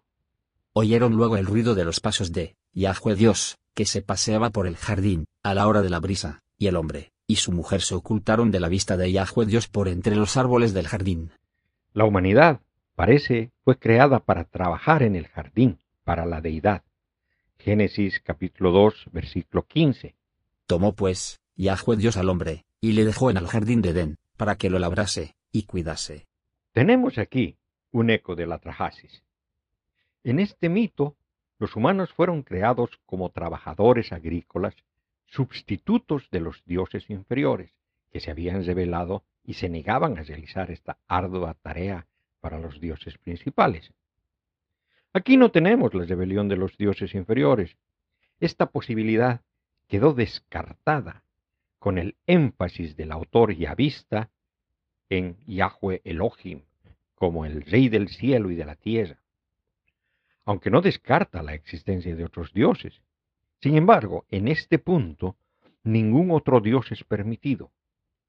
Oyeron 0.75 1.14
luego 1.16 1.37
el 1.37 1.47
ruido 1.47 1.75
de 1.75 1.85
los 1.85 2.00
pasos 2.00 2.33
de 2.33 2.56
Yahweh 2.73 3.16
Dios, 3.16 3.56
que 3.75 3.85
se 3.85 4.02
paseaba 4.02 4.50
por 4.50 4.66
el 4.66 4.76
jardín, 4.76 5.26
a 5.43 5.54
la 5.54 5.66
hora 5.66 5.83
de 5.83 5.90
la 5.90 6.00
brisa, 6.00 6.43
y 6.57 6.69
el 6.69 6.76
hombre, 6.76 7.12
y 7.26 7.37
su 7.37 7.52
mujer 7.52 7.83
se 7.83 7.95
ocultaron 7.95 8.50
de 8.50 8.61
la 8.61 8.69
vista 8.69 8.97
de 8.97 9.11
Yahweh 9.11 9.47
Dios 9.47 9.69
por 9.69 9.88
entre 9.88 10.16
los 10.16 10.37
árboles 10.37 10.73
del 10.75 10.87
jardín. 10.87 11.33
La 11.93 12.04
humanidad, 12.04 12.61
parece, 12.95 13.50
fue 13.64 13.78
creada 13.78 14.21
para 14.21 14.45
trabajar 14.45 15.02
en 15.02 15.16
el 15.16 15.26
jardín, 15.26 15.78
para 16.04 16.26
la 16.26 16.40
deidad. 16.40 16.83
Génesis 17.59 18.21
capítulo 18.21 18.71
2, 18.73 19.07
versículo 19.12 19.66
15. 19.66 20.14
Tomó 20.66 20.95
pues, 20.95 21.40
Yahweh 21.57 21.97
Dios 21.97 22.16
al 22.16 22.28
hombre, 22.28 22.64
y 22.81 22.93
le 22.93 23.04
dejó 23.04 23.31
en 23.31 23.37
el 23.37 23.47
jardín 23.47 23.83
de 23.83 23.90
Edén, 23.90 24.19
para 24.37 24.57
que 24.57 24.71
lo 24.71 24.78
labrase, 24.78 25.35
y 25.50 25.64
cuidase. 25.64 26.26
Tenemos 26.73 27.19
aquí 27.19 27.57
un 27.90 28.11
eco 28.11 28.35
de 28.35 28.47
la 28.47 28.59
trajasis. 28.59 29.23
En 30.25 30.40
este 30.40 30.69
mito, 30.69 31.16
los 31.58 31.76
humanos 31.76 32.12
fueron 32.12 32.42
creados 32.42 32.90
como 33.06 33.30
trabajadores 33.30 34.12
agrícolas, 34.12 34.75
sustitutos 35.26 36.28
de 36.30 36.40
los 36.40 36.62
dioses 36.64 37.08
inferiores, 37.11 37.73
que 38.11 38.20
se 38.20 38.30
habían 38.30 38.64
revelado 38.64 39.25
y 39.44 39.54
se 39.54 39.68
negaban 39.68 40.18
a 40.18 40.23
realizar 40.23 40.70
esta 40.70 40.99
ardua 41.06 41.54
tarea 41.54 42.06
para 42.40 42.58
los 42.58 42.80
dioses 42.80 43.18
principales. 43.18 43.92
Aquí 45.12 45.37
no 45.37 45.50
tenemos 45.50 45.94
la 45.94 46.04
rebelión 46.04 46.49
de 46.49 46.56
los 46.56 46.76
dioses 46.76 47.14
inferiores. 47.14 47.76
Esta 48.40 48.66
posibilidad 48.66 49.42
quedó 49.88 50.12
descartada 50.12 51.23
con 51.78 51.99
el 51.99 52.16
énfasis 52.26 52.96
del 52.96 53.12
autor 53.12 53.54
vista 53.76 54.30
en 55.08 55.37
Yahweh 55.46 56.00
Elohim 56.04 56.62
como 57.14 57.46
el 57.46 57.62
rey 57.62 57.88
del 57.88 58.08
cielo 58.08 58.50
y 58.50 58.54
de 58.54 58.64
la 58.64 58.75
tierra, 58.75 59.18
aunque 60.45 60.71
no 60.71 60.81
descarta 60.81 61.43
la 61.43 61.55
existencia 61.55 62.15
de 62.15 62.25
otros 62.25 62.53
dioses. 62.53 63.01
Sin 63.61 63.77
embargo, 63.77 64.25
en 64.31 64.49
este 64.49 64.79
punto, 64.79 65.37
ningún 65.83 66.31
otro 66.31 66.61
dios 66.61 66.91
es 66.93 67.05
permitido, 67.05 67.71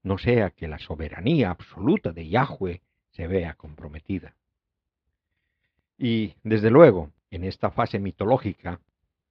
no 0.03 0.17
sea 0.17 0.51
que 0.51 0.67
la 0.67 0.77
soberanía 0.77 1.49
absoluta 1.49 2.11
de 2.11 2.29
Yahweh 2.29 2.81
se 3.11 3.27
vea 3.27 3.55
comprometida. 3.55 4.35
Y, 5.97 6.35
desde 6.43 6.69
luego, 6.69 7.11
en 7.31 7.43
esta 7.43 7.71
fase 7.71 7.99
mitológica, 7.99 8.79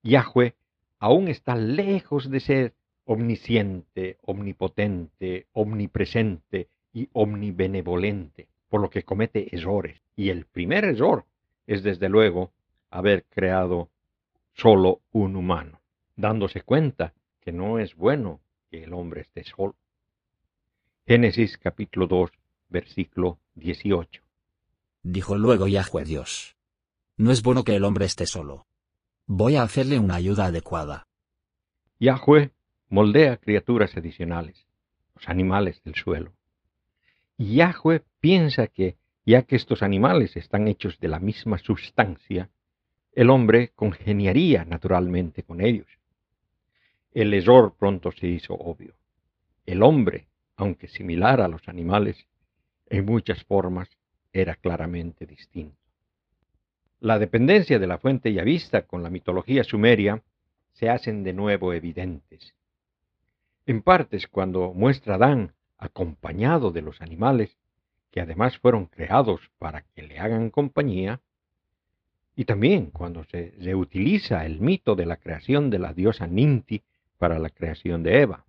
Yahweh 0.02 0.54
aún 0.98 1.28
está 1.28 1.54
lejos 1.54 2.30
de 2.30 2.40
ser 2.40 2.74
omnisciente, 3.04 4.18
omnipotente, 4.22 5.46
omnipresente 5.52 6.68
y 6.92 7.08
omnibenevolente, 7.12 8.48
por 8.68 8.80
lo 8.80 8.90
que 8.90 9.02
comete 9.02 9.54
errores. 9.54 10.00
Y 10.16 10.30
el 10.30 10.46
primer 10.46 10.84
error 10.84 11.24
es, 11.66 11.82
desde 11.82 12.08
luego, 12.08 12.50
haber 12.94 13.24
creado 13.24 13.90
solo 14.52 15.00
un 15.10 15.34
humano, 15.34 15.80
dándose 16.14 16.60
cuenta 16.60 17.12
que 17.40 17.50
no 17.50 17.80
es 17.80 17.96
bueno 17.96 18.40
que 18.70 18.84
el 18.84 18.92
hombre 18.92 19.22
esté 19.22 19.42
solo. 19.42 19.74
Génesis 21.04 21.58
capítulo 21.58 22.06
2, 22.06 22.30
versículo 22.68 23.40
18. 23.56 24.22
Dijo 25.02 25.36
luego 25.36 25.66
Yahweh 25.66 26.04
Dios. 26.04 26.56
No 27.16 27.32
es 27.32 27.42
bueno 27.42 27.64
que 27.64 27.74
el 27.74 27.82
hombre 27.84 28.04
esté 28.06 28.26
solo. 28.26 28.64
Voy 29.26 29.56
a 29.56 29.64
hacerle 29.64 29.98
una 29.98 30.14
ayuda 30.14 30.46
adecuada. 30.46 31.08
Yahweh 31.98 32.52
moldea 32.90 33.38
criaturas 33.38 33.96
adicionales, 33.96 34.68
los 35.16 35.28
animales 35.28 35.82
del 35.82 35.96
suelo. 35.96 36.32
Yahweh 37.38 38.04
piensa 38.20 38.68
que, 38.68 38.98
ya 39.26 39.42
que 39.42 39.56
estos 39.56 39.82
animales 39.82 40.36
están 40.36 40.68
hechos 40.68 41.00
de 41.00 41.08
la 41.08 41.18
misma 41.18 41.58
sustancia, 41.58 42.50
el 43.14 43.30
hombre 43.30 43.70
congeniaría 43.76 44.64
naturalmente 44.64 45.44
con 45.44 45.60
ellos. 45.60 45.86
El 47.12 47.32
error 47.32 47.74
pronto 47.78 48.10
se 48.10 48.26
hizo 48.26 48.54
obvio. 48.54 48.94
El 49.66 49.82
hombre, 49.82 50.26
aunque 50.56 50.88
similar 50.88 51.40
a 51.40 51.48
los 51.48 51.68
animales, 51.68 52.26
en 52.86 53.04
muchas 53.04 53.44
formas 53.44 53.88
era 54.32 54.56
claramente 54.56 55.26
distinto. 55.26 55.78
La 56.98 57.18
dependencia 57.18 57.78
de 57.78 57.86
la 57.86 57.98
fuente 57.98 58.32
yavista 58.32 58.82
con 58.82 59.02
la 59.02 59.10
mitología 59.10 59.62
sumeria 59.62 60.22
se 60.72 60.88
hacen 60.88 61.22
de 61.22 61.32
nuevo 61.32 61.72
evidentes. 61.72 62.54
En 63.66 63.82
partes 63.82 64.26
cuando 64.26 64.72
muestra 64.72 65.14
Adán 65.14 65.54
acompañado 65.78 66.72
de 66.72 66.82
los 66.82 67.00
animales, 67.00 67.56
que 68.10 68.20
además 68.20 68.58
fueron 68.58 68.86
creados 68.86 69.40
para 69.58 69.82
que 69.82 70.02
le 70.02 70.18
hagan 70.18 70.50
compañía, 70.50 71.20
y 72.36 72.44
también 72.44 72.86
cuando 72.86 73.24
se 73.24 73.54
reutiliza 73.60 74.44
el 74.44 74.60
mito 74.60 74.96
de 74.96 75.06
la 75.06 75.16
creación 75.16 75.70
de 75.70 75.78
la 75.78 75.92
diosa 75.92 76.26
Ninti 76.26 76.82
para 77.18 77.38
la 77.38 77.50
creación 77.50 78.02
de 78.02 78.22
Eva. 78.22 78.44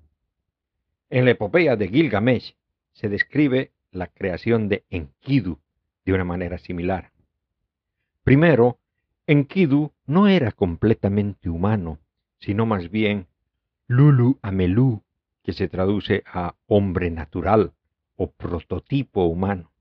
En 1.10 1.26
la 1.26 1.32
epopeya 1.32 1.76
de 1.76 1.88
Gilgamesh 1.88 2.56
se 2.94 3.10
describe 3.10 3.72
la 3.92 4.08
creación 4.08 4.68
de 4.70 4.84
Enkidu 4.90 5.60
de 6.04 6.14
una 6.14 6.24
manera 6.24 6.58
similar. 6.58 7.12
Primero, 8.24 8.80
Enkidu 9.28 9.92
no 10.08 10.28
era 10.28 10.52
completamente 10.52 11.50
humano, 11.50 12.00
sino 12.40 12.66
más 12.66 12.90
bien 12.90 13.28
Lulu 13.88 14.40
Amelu, 14.42 15.04
que 15.44 15.54
se 15.54 15.68
traduce 15.68 16.24
a 16.26 16.56
hombre 16.66 17.12
natural 17.12 17.74
o 18.16 18.32
prototipo 18.32 19.26
humano. 19.26 19.72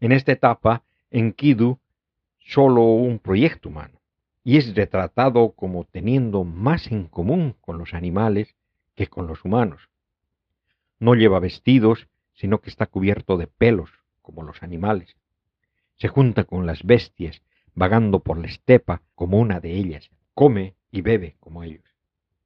En 0.00 0.12
esta 0.12 0.32
etapa, 0.32 0.84
Enkidu 1.10 1.78
solo 2.44 2.82
un 2.82 3.18
proyecto 3.18 3.68
humano 3.68 4.00
y 4.44 4.56
es 4.56 4.74
retratado 4.74 5.52
como 5.52 5.84
teniendo 5.84 6.44
más 6.44 6.90
en 6.90 7.06
común 7.06 7.54
con 7.60 7.78
los 7.78 7.94
animales 7.94 8.54
que 8.94 9.06
con 9.06 9.26
los 9.26 9.44
humanos. 9.44 9.88
No 10.98 11.14
lleva 11.14 11.40
vestidos, 11.40 12.08
sino 12.34 12.60
que 12.60 12.70
está 12.70 12.86
cubierto 12.86 13.36
de 13.36 13.46
pelos, 13.46 13.90
como 14.20 14.42
los 14.42 14.62
animales. 14.62 15.16
Se 15.96 16.08
junta 16.08 16.44
con 16.44 16.66
las 16.66 16.82
bestias, 16.82 17.42
vagando 17.74 18.20
por 18.20 18.38
la 18.38 18.46
estepa 18.46 19.02
como 19.14 19.38
una 19.38 19.60
de 19.60 19.72
ellas, 19.72 20.10
come 20.34 20.74
y 20.90 21.02
bebe 21.02 21.36
como 21.40 21.62
ellos. 21.62 21.84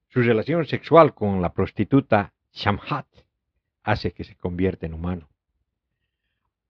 Su 0.08 0.22
relación 0.22 0.66
sexual 0.66 1.14
con 1.14 1.42
la 1.42 1.52
prostituta 1.52 2.32
Shamhat 2.52 3.06
hace 3.82 4.12
que 4.12 4.24
se 4.24 4.36
convierta 4.36 4.86
en 4.86 4.94
humano. 4.94 5.28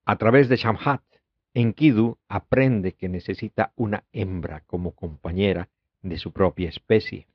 A 0.04 0.16
través 0.16 0.48
de 0.48 0.56
Shamhat, 0.56 1.02
Enkidu 1.58 2.18
aprende 2.28 2.92
que 2.92 3.08
necesita 3.08 3.72
una 3.76 4.04
hembra 4.12 4.60
como 4.66 4.90
compañera 4.90 5.70
de 6.02 6.18
su 6.18 6.30
propia 6.30 6.68
especie. 6.68 7.28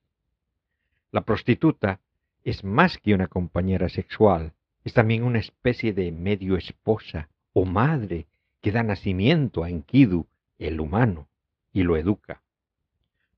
La 1.11 1.21
prostituta 1.21 2.01
es 2.43 2.63
más 2.63 2.99
que 2.99 3.15
una 3.15 3.25
compañera 3.25 3.89
sexual, 3.89 4.53
es 4.83 4.93
también 4.93 5.23
una 5.23 5.39
especie 5.39 5.91
de 5.93 6.11
medio 6.11 6.55
esposa 6.55 7.29
o 7.53 7.65
madre 7.65 8.27
que 8.61 8.71
da 8.71 8.83
nacimiento 8.83 9.63
a 9.63 9.71
Enkidu, 9.71 10.27
el 10.59 10.79
humano, 10.79 11.27
y 11.73 11.81
lo 11.81 11.97
educa. 11.97 12.43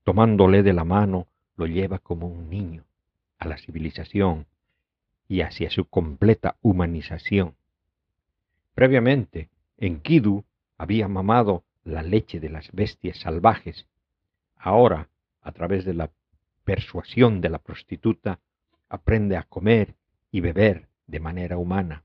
Tomándole 0.02 0.62
de 0.62 0.74
la 0.74 0.84
mano, 0.84 1.28
lo 1.56 1.66
lleva 1.66 1.98
como 1.98 2.26
un 2.26 2.50
niño 2.50 2.84
a 3.38 3.48
la 3.48 3.56
civilización 3.56 4.44
y 5.28 5.40
hacia 5.40 5.70
su 5.70 5.86
completa 5.86 6.58
humanización. 6.60 7.54
Previamente, 8.74 9.48
Enkidu 9.78 10.44
había 10.76 11.08
mamado 11.08 11.64
la 11.84 12.02
leche 12.02 12.40
de 12.40 12.48
las 12.48 12.70
bestias 12.72 13.18
salvajes. 13.18 13.86
Ahora, 14.56 15.08
a 15.42 15.52
través 15.52 15.84
de 15.84 15.94
la 15.94 16.10
persuasión 16.64 17.40
de 17.40 17.50
la 17.50 17.58
prostituta, 17.58 18.40
aprende 18.88 19.36
a 19.36 19.42
comer 19.42 19.94
y 20.30 20.40
beber 20.40 20.88
de 21.06 21.20
manera 21.20 21.58
humana. 21.58 22.04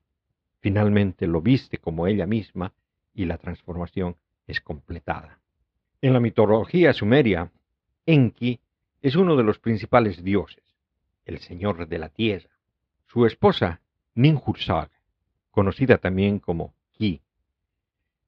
Finalmente 0.60 1.26
lo 1.28 1.42
viste 1.42 1.78
como 1.78 2.08
ella 2.08 2.26
misma 2.26 2.74
y 3.14 3.26
la 3.26 3.38
transformación 3.38 4.18
es 4.46 4.60
completada. 4.60 5.40
En 6.02 6.14
la 6.14 6.20
mitología 6.20 6.94
sumeria, 6.94 7.52
Enki 8.06 8.60
es 9.02 9.16
uno 9.16 9.36
de 9.36 9.44
los 9.44 9.60
principales 9.60 10.24
dioses, 10.24 10.64
el 11.26 11.40
señor 11.40 11.88
de 11.88 12.00
la 12.00 12.10
tierra. 12.10 12.50
Su 13.08 13.26
esposa, 13.26 13.82
Ninhursag, 14.16 14.90
conocida 15.52 15.98
también 15.98 16.40
como 16.40 16.74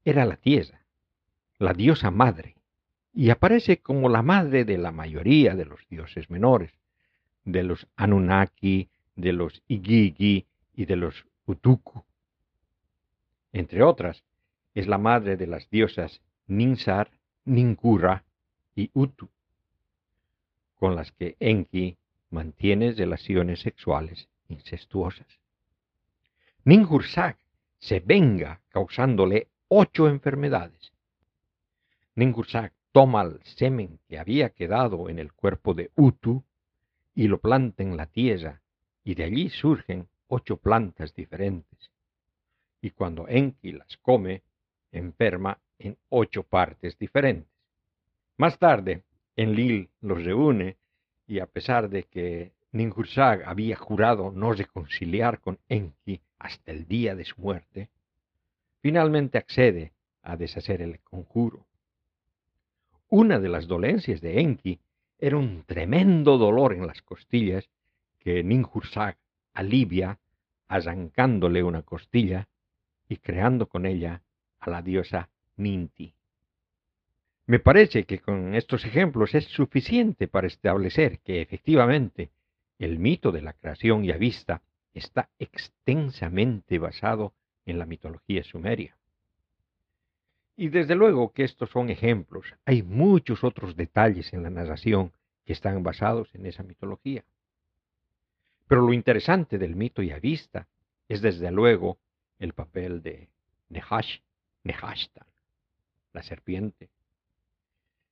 era 0.04 0.26
la 0.26 0.38
tierra, 0.38 0.82
la 1.58 1.74
diosa 1.74 2.12
madre, 2.12 2.56
y 3.14 3.30
aparece 3.30 3.78
como 3.78 4.10
la 4.10 4.22
madre 4.22 4.66
de 4.66 4.78
la 4.78 4.92
mayoría 4.92 5.56
de 5.56 5.66
los 5.66 5.88
dioses 5.90 6.30
menores, 6.30 6.72
de 7.46 7.64
los 7.64 7.88
Anunnaki, 7.96 8.90
de 9.16 9.34
los 9.34 9.62
Igigi 9.68 10.46
y 10.74 10.86
de 10.86 10.96
los 10.96 11.26
Utuku. 11.46 12.04
Entre 13.52 13.84
otras, 13.84 14.24
es 14.74 14.88
la 14.88 14.98
madre 14.98 15.36
de 15.38 15.48
las 15.48 15.70
diosas 15.70 16.22
Ninsar, 16.48 17.12
Ninkura 17.46 18.24
y 18.76 18.90
Utu, 18.94 19.30
con 20.76 20.96
las 20.96 21.12
que 21.12 21.36
Enki 21.40 21.98
mantiene 22.30 22.94
relaciones 22.94 23.60
sexuales 23.60 24.30
incestuosas. 24.48 25.28
Ninhursag 26.64 27.38
se 27.80 28.00
venga 28.00 28.62
causándole 28.70 29.48
ocho 29.74 30.10
enfermedades. 30.10 30.92
Ninhursag 32.16 32.74
toma 32.92 33.22
el 33.22 33.42
semen 33.44 34.00
que 34.10 34.20
había 34.20 34.50
quedado 34.50 35.08
en 35.08 35.18
el 35.18 35.32
cuerpo 35.32 35.74
de 35.74 35.92
Utu 35.96 36.44
y 37.16 37.30
lo 37.30 37.40
planta 37.40 37.82
en 37.82 37.96
la 37.96 38.06
tierra, 38.06 38.62
y 39.06 39.16
de 39.16 39.24
allí 39.24 39.50
surgen 39.50 40.10
ocho 40.28 40.58
plantas 40.58 41.16
diferentes. 41.16 41.90
Y 42.82 42.90
cuando 42.90 43.30
Enki 43.30 43.72
las 43.72 43.96
come, 44.02 44.44
enferma 44.92 45.58
en 45.80 45.98
ocho 46.10 46.44
partes 46.44 47.00
diferentes. 47.00 47.50
Más 48.36 48.60
tarde, 48.60 49.04
Enlil 49.38 49.90
los 50.02 50.22
reúne 50.22 50.76
y 51.28 51.40
a 51.40 51.46
pesar 51.46 51.88
de 51.88 52.04
que 52.04 52.52
Ninhursag 52.74 53.48
había 53.48 53.78
jurado 53.78 54.32
no 54.32 54.52
reconciliar 54.52 55.40
con 55.40 55.60
Enki 55.70 56.20
hasta 56.40 56.74
el 56.74 56.90
día 56.90 57.16
de 57.16 57.24
su 57.24 57.40
muerte, 57.40 57.90
finalmente 58.82 59.38
accede 59.38 59.94
a 60.24 60.36
deshacer 60.36 60.82
el 60.82 61.00
conjuro. 61.00 61.66
Una 63.10 63.40
de 63.40 63.50
las 63.50 63.68
dolencias 63.68 64.22
de 64.22 64.40
Enki 64.40 64.80
era 65.20 65.38
un 65.38 65.64
tremendo 65.66 66.38
dolor 66.38 66.74
en 66.74 66.88
las 66.88 67.02
costillas 67.02 67.70
que 68.20 68.44
Ninhursag 68.44 69.18
alivia 69.54 70.20
arrancándole 70.68 71.64
una 71.64 71.82
costilla 71.82 72.48
y 73.10 73.18
creando 73.18 73.68
con 73.68 73.86
ella 73.86 74.22
a 74.60 74.70
la 74.70 74.82
diosa 74.82 75.30
Ninti. 75.58 76.14
Me 77.46 77.60
parece 77.60 78.06
que 78.06 78.20
con 78.20 78.56
estos 78.56 78.86
ejemplos 78.86 79.36
es 79.36 79.46
suficiente 79.46 80.28
para 80.28 80.48
establecer 80.48 81.20
que 81.20 81.42
efectivamente 81.42 82.32
el 82.80 82.98
mito 82.98 83.32
de 83.32 83.42
la 83.42 83.54
creación 83.54 84.04
ya 84.04 84.16
vista 84.16 84.62
está 84.94 85.30
extensamente 85.38 86.80
basado 86.80 87.34
en 87.72 87.80
la 87.80 87.86
mitología 87.86 88.44
sumeria. 88.44 88.96
Y 90.56 90.70
desde 90.70 90.96
luego 90.96 91.32
que 91.34 91.44
estos 91.44 91.70
son 91.72 91.90
ejemplos. 91.90 92.46
Hay 92.66 92.84
muchos 92.84 93.44
otros 93.44 93.76
detalles 93.76 94.32
en 94.34 94.44
la 94.44 94.50
narración 94.50 95.12
que 95.46 95.54
están 95.54 95.82
basados 95.82 96.34
en 96.36 96.46
esa 96.46 96.64
mitología. 96.64 97.24
Pero 98.68 98.82
lo 98.82 98.94
interesante 98.94 99.58
del 99.58 99.76
mito 99.76 100.02
yavista 100.02 100.68
es 101.10 101.22
desde 101.22 101.52
luego 101.52 101.98
el 102.40 102.54
papel 102.54 103.02
de 103.02 103.30
Nehash, 103.70 104.20
Nehashtan, 104.64 105.28
la 106.14 106.24
serpiente. 106.24 106.90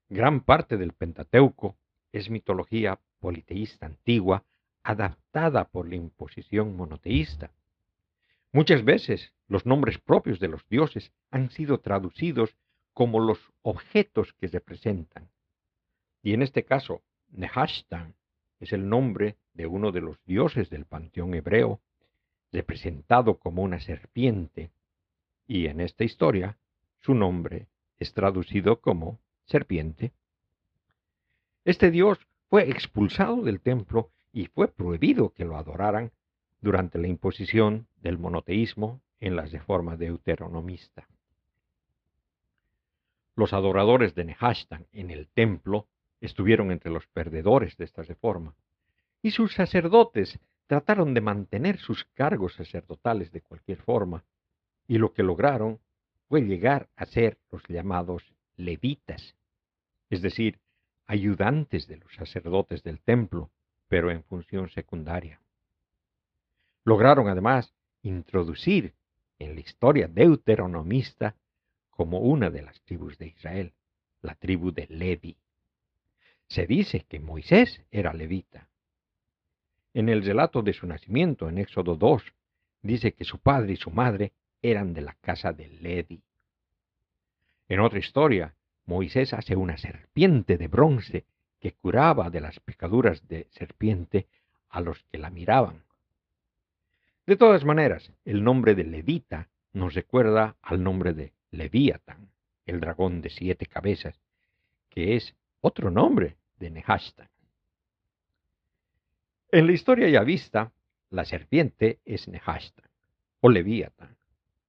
Gran 0.09 0.41
parte 0.41 0.77
del 0.77 0.93
Pentateuco 0.93 1.77
es 2.11 2.29
mitología 2.29 2.99
politeísta 3.19 3.85
antigua 3.85 4.43
adaptada 4.83 5.65
por 5.65 5.87
la 5.87 5.95
imposición 5.95 6.75
monoteísta. 6.75 7.51
Muchas 8.51 8.83
veces 8.83 9.31
los 9.47 9.65
nombres 9.65 9.99
propios 9.99 10.39
de 10.39 10.47
los 10.47 10.67
dioses 10.69 11.11
han 11.29 11.51
sido 11.51 11.79
traducidos 11.79 12.55
como 12.93 13.19
los 13.19 13.39
objetos 13.61 14.33
que 14.33 14.47
representan. 14.47 15.29
Y 16.23 16.33
en 16.33 16.41
este 16.41 16.65
caso, 16.65 17.03
Nehashtan 17.29 18.15
es 18.59 18.73
el 18.73 18.89
nombre 18.89 19.37
de 19.53 19.67
uno 19.67 19.91
de 19.91 20.01
los 20.01 20.17
dioses 20.25 20.69
del 20.69 20.85
panteón 20.85 21.33
hebreo, 21.33 21.79
representado 22.51 23.37
como 23.37 23.61
una 23.61 23.79
serpiente, 23.79 24.71
y 25.47 25.67
en 25.67 25.79
esta 25.79 26.03
historia 26.03 26.57
su 26.99 27.13
nombre 27.13 27.67
es 27.97 28.13
traducido 28.13 28.81
como 28.81 29.19
serpiente. 29.45 30.11
Este 31.65 31.91
dios 31.91 32.17
fue 32.49 32.69
expulsado 32.69 33.43
del 33.43 33.61
templo 33.61 34.09
y 34.33 34.47
fue 34.47 34.67
prohibido 34.67 35.33
que 35.33 35.45
lo 35.45 35.57
adoraran 35.57 36.11
durante 36.61 36.97
la 36.97 37.07
imposición 37.07 37.87
del 38.01 38.17
monoteísmo 38.17 39.01
en 39.19 39.35
la 39.35 39.45
reforma 39.45 39.95
deuteronomista. 39.97 41.07
Los 43.35 43.53
adoradores 43.53 44.15
de 44.15 44.25
Nehashtan 44.25 44.87
en 44.91 45.11
el 45.11 45.27
templo 45.27 45.87
estuvieron 46.19 46.71
entre 46.71 46.91
los 46.91 47.07
perdedores 47.07 47.77
de 47.77 47.85
esta 47.85 48.03
reforma, 48.03 48.55
y 49.21 49.31
sus 49.31 49.53
sacerdotes 49.53 50.39
trataron 50.67 51.13
de 51.13 51.21
mantener 51.21 51.77
sus 51.77 52.05
cargos 52.13 52.53
sacerdotales 52.55 53.31
de 53.31 53.41
cualquier 53.41 53.81
forma, 53.81 54.23
y 54.87 54.97
lo 54.97 55.13
que 55.13 55.23
lograron 55.23 55.79
fue 56.27 56.41
llegar 56.41 56.89
a 56.95 57.05
ser 57.05 57.37
los 57.51 57.63
llamados 57.67 58.23
levitas, 58.55 59.35
es 60.09 60.21
decir, 60.21 60.59
ayudantes 61.07 61.87
de 61.87 61.97
los 61.97 62.13
sacerdotes 62.13 62.83
del 62.83 62.99
templo, 62.99 63.49
pero 63.87 64.11
en 64.11 64.23
función 64.23 64.69
secundaria. 64.69 65.41
Lograron 66.83 67.27
además 67.27 67.73
introducir 68.01 68.93
en 69.37 69.55
la 69.55 69.61
historia 69.61 70.07
deuteronomista 70.07 71.35
como 71.89 72.19
una 72.19 72.49
de 72.49 72.61
las 72.61 72.81
tribus 72.81 73.17
de 73.17 73.27
Israel, 73.27 73.73
la 74.21 74.35
tribu 74.35 74.71
de 74.71 74.87
Levi. 74.89 75.37
Se 76.47 76.65
dice 76.65 77.05
que 77.07 77.19
Moisés 77.19 77.81
era 77.91 78.13
levita. 78.13 78.67
En 79.93 80.09
el 80.09 80.23
relato 80.23 80.61
de 80.61 80.73
su 80.73 80.87
nacimiento, 80.87 81.49
en 81.49 81.57
Éxodo 81.57 81.95
2, 81.95 82.23
dice 82.81 83.13
que 83.13 83.23
su 83.23 83.39
padre 83.39 83.73
y 83.73 83.75
su 83.75 83.91
madre 83.91 84.31
eran 84.61 84.93
de 84.93 85.01
la 85.01 85.13
casa 85.13 85.51
de 85.53 85.67
Levi. 85.67 86.21
En 87.67 87.79
otra 87.79 87.99
historia, 87.99 88.55
Moisés 88.85 89.33
hace 89.33 89.55
una 89.55 89.77
serpiente 89.77 90.57
de 90.57 90.67
bronce 90.67 91.25
que 91.59 91.73
curaba 91.73 92.29
de 92.29 92.41
las 92.41 92.59
picaduras 92.59 93.27
de 93.27 93.47
serpiente 93.51 94.27
a 94.69 94.81
los 94.81 95.03
que 95.11 95.17
la 95.17 95.29
miraban. 95.29 95.83
De 97.29 97.37
todas 97.37 97.63
maneras, 97.63 98.11
el 98.25 98.43
nombre 98.43 98.73
de 98.73 98.83
Levita 98.83 99.49
nos 99.73 99.93
recuerda 99.93 100.57
al 100.63 100.81
nombre 100.81 101.13
de 101.13 101.31
Leviatán, 101.51 102.31
el 102.65 102.79
dragón 102.79 103.21
de 103.21 103.29
siete 103.29 103.67
cabezas, 103.67 104.19
que 104.89 105.15
es 105.15 105.35
otro 105.61 105.91
nombre 105.91 106.37
de 106.57 106.71
Nehashtan. 106.71 107.29
En 109.51 109.67
la 109.67 109.73
historia 109.73 110.09
ya 110.09 110.23
vista, 110.23 110.71
la 111.11 111.23
serpiente 111.23 111.99
es 112.03 112.27
Nehashtan, 112.27 112.89
o 113.41 113.49
Leviatán, 113.51 114.17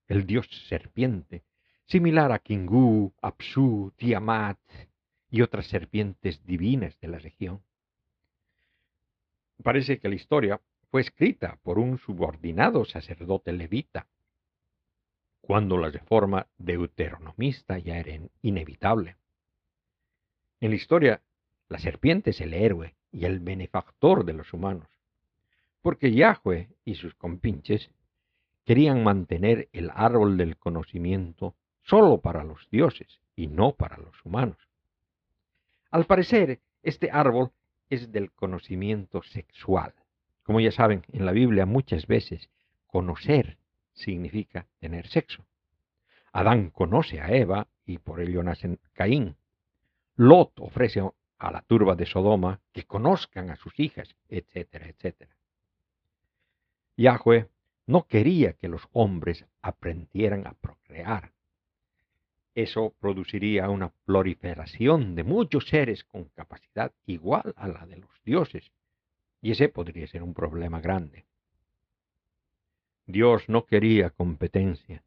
el 0.06 0.26
dios 0.26 0.46
serpiente, 0.68 1.44
similar 1.86 2.30
a 2.30 2.40
Kingu, 2.40 3.14
Apsu, 3.22 3.90
Tiamat 3.96 4.58
y 5.30 5.40
otras 5.40 5.66
serpientes 5.66 6.44
divinas 6.44 7.00
de 7.00 7.08
la 7.08 7.18
región. 7.18 7.62
Parece 9.62 9.98
que 9.98 10.10
la 10.10 10.14
historia 10.16 10.60
fue 10.90 11.02
escrita 11.02 11.58
por 11.62 11.78
un 11.78 11.98
subordinado 11.98 12.84
sacerdote 12.84 13.52
levita, 13.52 14.08
cuando 15.40 15.78
la 15.78 15.88
reforma 15.88 16.48
deuteronomista 16.58 17.78
ya 17.78 17.98
era 17.98 18.18
inevitable. 18.42 19.16
En 20.60 20.70
la 20.70 20.76
historia, 20.76 21.22
la 21.68 21.78
serpiente 21.78 22.30
es 22.30 22.40
el 22.40 22.54
héroe 22.54 22.96
y 23.12 23.24
el 23.24 23.38
benefactor 23.38 24.24
de 24.24 24.32
los 24.32 24.52
humanos, 24.52 24.88
porque 25.80 26.12
Yahweh 26.12 26.68
y 26.84 26.96
sus 26.96 27.14
compinches 27.14 27.90
querían 28.64 29.02
mantener 29.02 29.68
el 29.72 29.90
árbol 29.94 30.36
del 30.36 30.56
conocimiento 30.56 31.54
solo 31.82 32.20
para 32.20 32.44
los 32.44 32.68
dioses 32.70 33.20
y 33.36 33.46
no 33.46 33.74
para 33.74 33.96
los 33.96 34.24
humanos. 34.24 34.58
Al 35.90 36.04
parecer, 36.04 36.60
este 36.82 37.10
árbol 37.10 37.52
es 37.88 38.12
del 38.12 38.30
conocimiento 38.32 39.22
sexual. 39.22 39.94
Como 40.50 40.58
ya 40.58 40.72
saben, 40.72 41.04
en 41.12 41.26
la 41.26 41.30
Biblia 41.30 41.64
muchas 41.64 42.08
veces 42.08 42.50
conocer 42.88 43.56
significa 43.92 44.66
tener 44.80 45.06
sexo. 45.06 45.46
Adán 46.32 46.70
conoce 46.70 47.20
a 47.20 47.30
Eva 47.30 47.68
y 47.86 47.98
por 47.98 48.18
ello 48.18 48.42
nace 48.42 48.76
Caín. 48.92 49.36
Lot 50.16 50.58
ofrece 50.58 51.08
a 51.38 51.52
la 51.52 51.62
turba 51.62 51.94
de 51.94 52.04
Sodoma 52.04 52.58
que 52.72 52.82
conozcan 52.82 53.50
a 53.50 53.54
sus 53.54 53.78
hijas, 53.78 54.16
etcétera, 54.28 54.88
etcétera. 54.88 55.36
Yahweh 56.96 57.46
no 57.86 58.08
quería 58.08 58.54
que 58.54 58.66
los 58.66 58.82
hombres 58.90 59.46
aprendieran 59.62 60.48
a 60.48 60.54
procrear, 60.54 61.30
eso 62.56 62.92
produciría 62.98 63.70
una 63.70 63.92
proliferación 64.04 65.14
de 65.14 65.22
muchos 65.22 65.68
seres 65.68 66.02
con 66.02 66.24
capacidad 66.24 66.90
igual 67.06 67.54
a 67.56 67.68
la 67.68 67.86
de 67.86 67.98
los 67.98 68.10
dioses, 68.24 68.72
y 69.40 69.52
ese 69.52 69.68
podría 69.68 70.06
ser 70.06 70.22
un 70.22 70.34
problema 70.34 70.80
grande. 70.80 71.24
Dios 73.06 73.48
no 73.48 73.66
quería 73.66 74.10
competencia, 74.10 75.02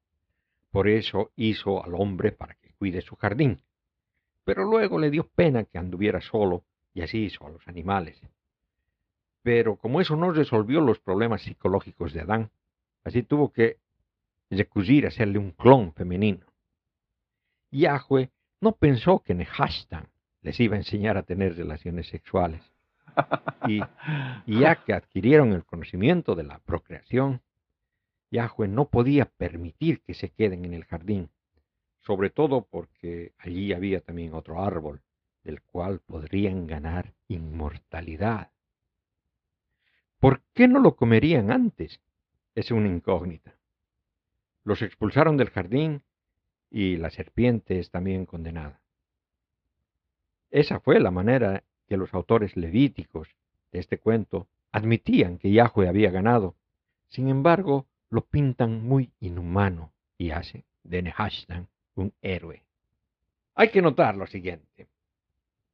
por 0.72 0.88
eso 0.88 1.32
hizo 1.36 1.84
al 1.84 1.93
hombre 1.96 2.32
para 2.32 2.56
que 2.56 2.74
cuide 2.74 3.02
su 3.02 3.15
jardín, 3.15 3.62
pero 4.43 4.65
luego 4.65 5.00
le 5.00 5.10
dio 5.10 5.28
pena 5.28 5.63
que 5.63 5.78
anduviera 5.78 6.19
solo 6.19 6.63
y 6.93 7.02
así 7.02 7.19
hizo 7.19 7.46
a 7.46 7.50
los 7.50 7.67
animales. 7.67 8.22
Pero 9.41 9.76
como 9.78 10.02
eso 10.02 10.15
no 10.15 10.32
resolvió 10.32 10.82
los 10.82 11.00
problemas 11.00 11.43
psicológicos 11.43 12.13
de 12.13 12.22
Adán, 12.22 12.52
así 13.04 13.24
tuvo 13.24 13.52
que 13.52 13.78
recurrir 14.50 15.06
a 15.06 15.10
hacerle 15.10 15.38
un 15.38 15.52
clon 15.52 15.93
femenino. 15.93 16.46
Yahweh 17.72 18.30
no 18.62 18.74
pensó 18.74 19.19
que 19.19 19.34
Nehashtan 19.34 20.10
les 20.41 20.60
iba 20.60 20.76
a 20.76 20.80
enseñar 20.80 21.17
a 21.17 21.24
tener 21.24 21.56
relaciones 21.56 22.08
sexuales. 22.08 22.73
Y, 23.67 23.82
ya 24.45 24.76
que 24.84 24.93
adquirieron 24.93 25.54
el 25.54 25.63
conocimiento 25.63 26.36
de 26.36 26.43
la 26.43 26.60
procreación, 26.60 27.41
Yahweh 28.32 28.67
no 28.67 28.89
podía 28.89 29.26
permitir 29.26 30.02
que 30.02 30.13
se 30.13 30.30
queden 30.30 30.65
en 30.65 30.73
el 30.73 30.86
jardín. 30.86 31.30
sobre 32.04 32.30
todo 32.30 32.65
porque 32.69 33.34
allí 33.38 33.73
había 33.73 34.02
también 34.02 34.34
otro 34.34 34.62
árbol 34.62 35.02
del 35.43 35.62
cual 35.62 35.99
podrían 35.99 36.67
ganar 36.67 37.13
inmortalidad. 37.28 38.52
¿Por 40.19 40.41
qué 40.54 40.67
no 40.67 40.80
lo 40.80 40.95
comerían 40.95 41.52
antes? 41.52 42.02
Es 42.56 42.71
una 42.71 42.88
incógnita. 42.88 43.56
Los 44.63 44.82
expulsaron 44.82 45.36
del 45.38 45.49
jardín 45.49 46.04
y 46.69 46.97
la 46.97 47.10
serpiente 47.10 47.80
es 47.80 47.89
también 47.89 48.26
condenada. 48.26 48.82
Esa 50.49 50.80
fue 50.80 50.99
la 50.99 51.12
manera 51.12 51.63
que 51.93 51.97
los 51.97 52.15
autores 52.15 52.58
levíticos 52.58 53.27
de 53.71 53.77
este 53.77 53.99
cuento 53.99 54.47
admitían 54.71 55.38
que 55.38 55.51
Yahweh 55.51 55.88
había 55.88 56.10
ganado. 56.10 56.56
Sin 57.10 57.29
embargo, 57.29 57.86
lo 58.10 58.25
pintan 58.25 58.84
muy 58.84 59.12
inhumano 59.19 59.91
y 60.17 60.32
hace 60.32 60.63
de 60.84 61.03
Nehashtan 61.03 61.67
un 61.93 62.12
héroe. 62.23 62.63
Hay 63.53 63.69
que 63.69 63.84
notar 63.84 64.15
lo 64.15 64.25
siguiente. 64.25 64.88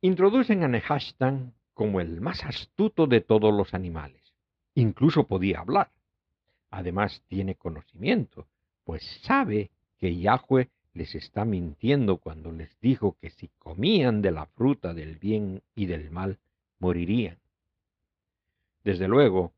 Introducen 0.01 0.61
a 0.65 0.67
Nehashtan 0.67 1.53
como 1.73 2.01
el 2.01 2.19
más 2.19 2.43
astuto 2.43 3.07
de 3.07 3.21
todos 3.21 3.53
los 3.53 3.73
animales. 3.73 4.33
Incluso 4.75 5.25
podía 5.25 5.61
hablar. 5.61 5.89
Además 6.69 7.23
tiene 7.29 7.55
conocimiento, 7.55 8.45
pues 8.83 9.21
sabe 9.21 9.71
que 9.97 10.17
Yahweh 10.17 10.67
les 10.99 11.15
está 11.15 11.45
mintiendo 11.45 12.17
cuando 12.17 12.51
les 12.51 12.77
dijo 12.81 13.15
que 13.21 13.29
si 13.29 13.47
comían 13.57 14.21
de 14.21 14.31
la 14.31 14.47
fruta 14.47 14.93
del 14.93 15.15
bien 15.15 15.63
y 15.73 15.85
del 15.85 16.11
mal, 16.11 16.39
morirían. 16.77 17.37
Desde 18.83 19.07
luego, 19.07 19.53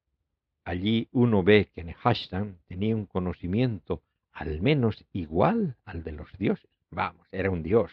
allí 0.64 1.08
uno 1.12 1.42
ve 1.42 1.72
que 1.74 1.84
Nehashtan 1.84 2.60
tenía 2.68 2.96
un 2.96 3.08
conocimiento 3.08 4.04
al 4.32 4.62
menos 4.62 5.04
igual 5.14 5.78
al 5.84 6.04
de 6.04 6.12
los 6.12 6.32
dioses. 6.38 6.70
Vamos, 6.92 7.28
era 7.32 7.50
un 7.50 7.64
dios. 7.64 7.92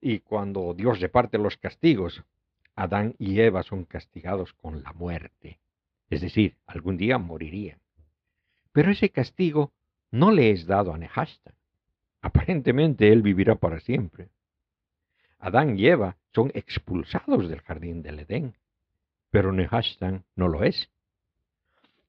Y 0.00 0.20
cuando 0.20 0.72
Dios 0.74 1.00
reparte 1.00 1.38
los 1.38 1.56
castigos, 1.56 2.22
Adán 2.76 3.16
y 3.18 3.40
Eva 3.40 3.64
son 3.64 3.84
castigados 3.84 4.52
con 4.52 4.84
la 4.84 4.92
muerte. 4.92 5.58
Es 6.08 6.20
decir, 6.20 6.56
algún 6.66 6.96
día 6.96 7.18
morirían. 7.18 7.80
Pero 8.70 8.92
ese 8.92 9.10
castigo 9.10 9.72
no 10.12 10.30
le 10.30 10.52
es 10.52 10.66
dado 10.66 10.94
a 10.94 10.98
Nehashtan. 10.98 11.54
Aparentemente 12.22 13.12
él 13.12 13.22
vivirá 13.22 13.54
para 13.54 13.80
siempre. 13.80 14.28
Adán 15.38 15.78
y 15.78 15.86
Eva 15.86 16.16
son 16.34 16.50
expulsados 16.54 17.48
del 17.48 17.62
jardín 17.62 18.02
del 18.02 18.20
Edén, 18.20 18.54
pero 19.30 19.52
Nehashtan 19.52 20.24
no 20.36 20.48
lo 20.48 20.64
es. 20.64 20.90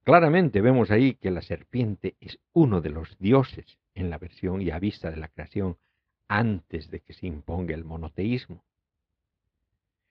Claramente 0.03 0.61
vemos 0.61 0.91
ahí 0.91 1.13
que 1.13 1.31
la 1.31 1.41
serpiente 1.41 2.15
es 2.19 2.39
uno 2.53 2.81
de 2.81 2.89
los 2.89 3.17
dioses 3.19 3.77
en 3.93 4.09
la 4.09 4.17
versión 4.17 4.61
y 4.61 4.71
a 4.71 4.79
vista 4.79 5.11
de 5.11 5.17
la 5.17 5.27
creación 5.27 5.77
antes 6.27 6.89
de 6.89 7.01
que 7.01 7.13
se 7.13 7.27
imponga 7.27 7.73
el 7.73 7.85
monoteísmo. 7.85 8.63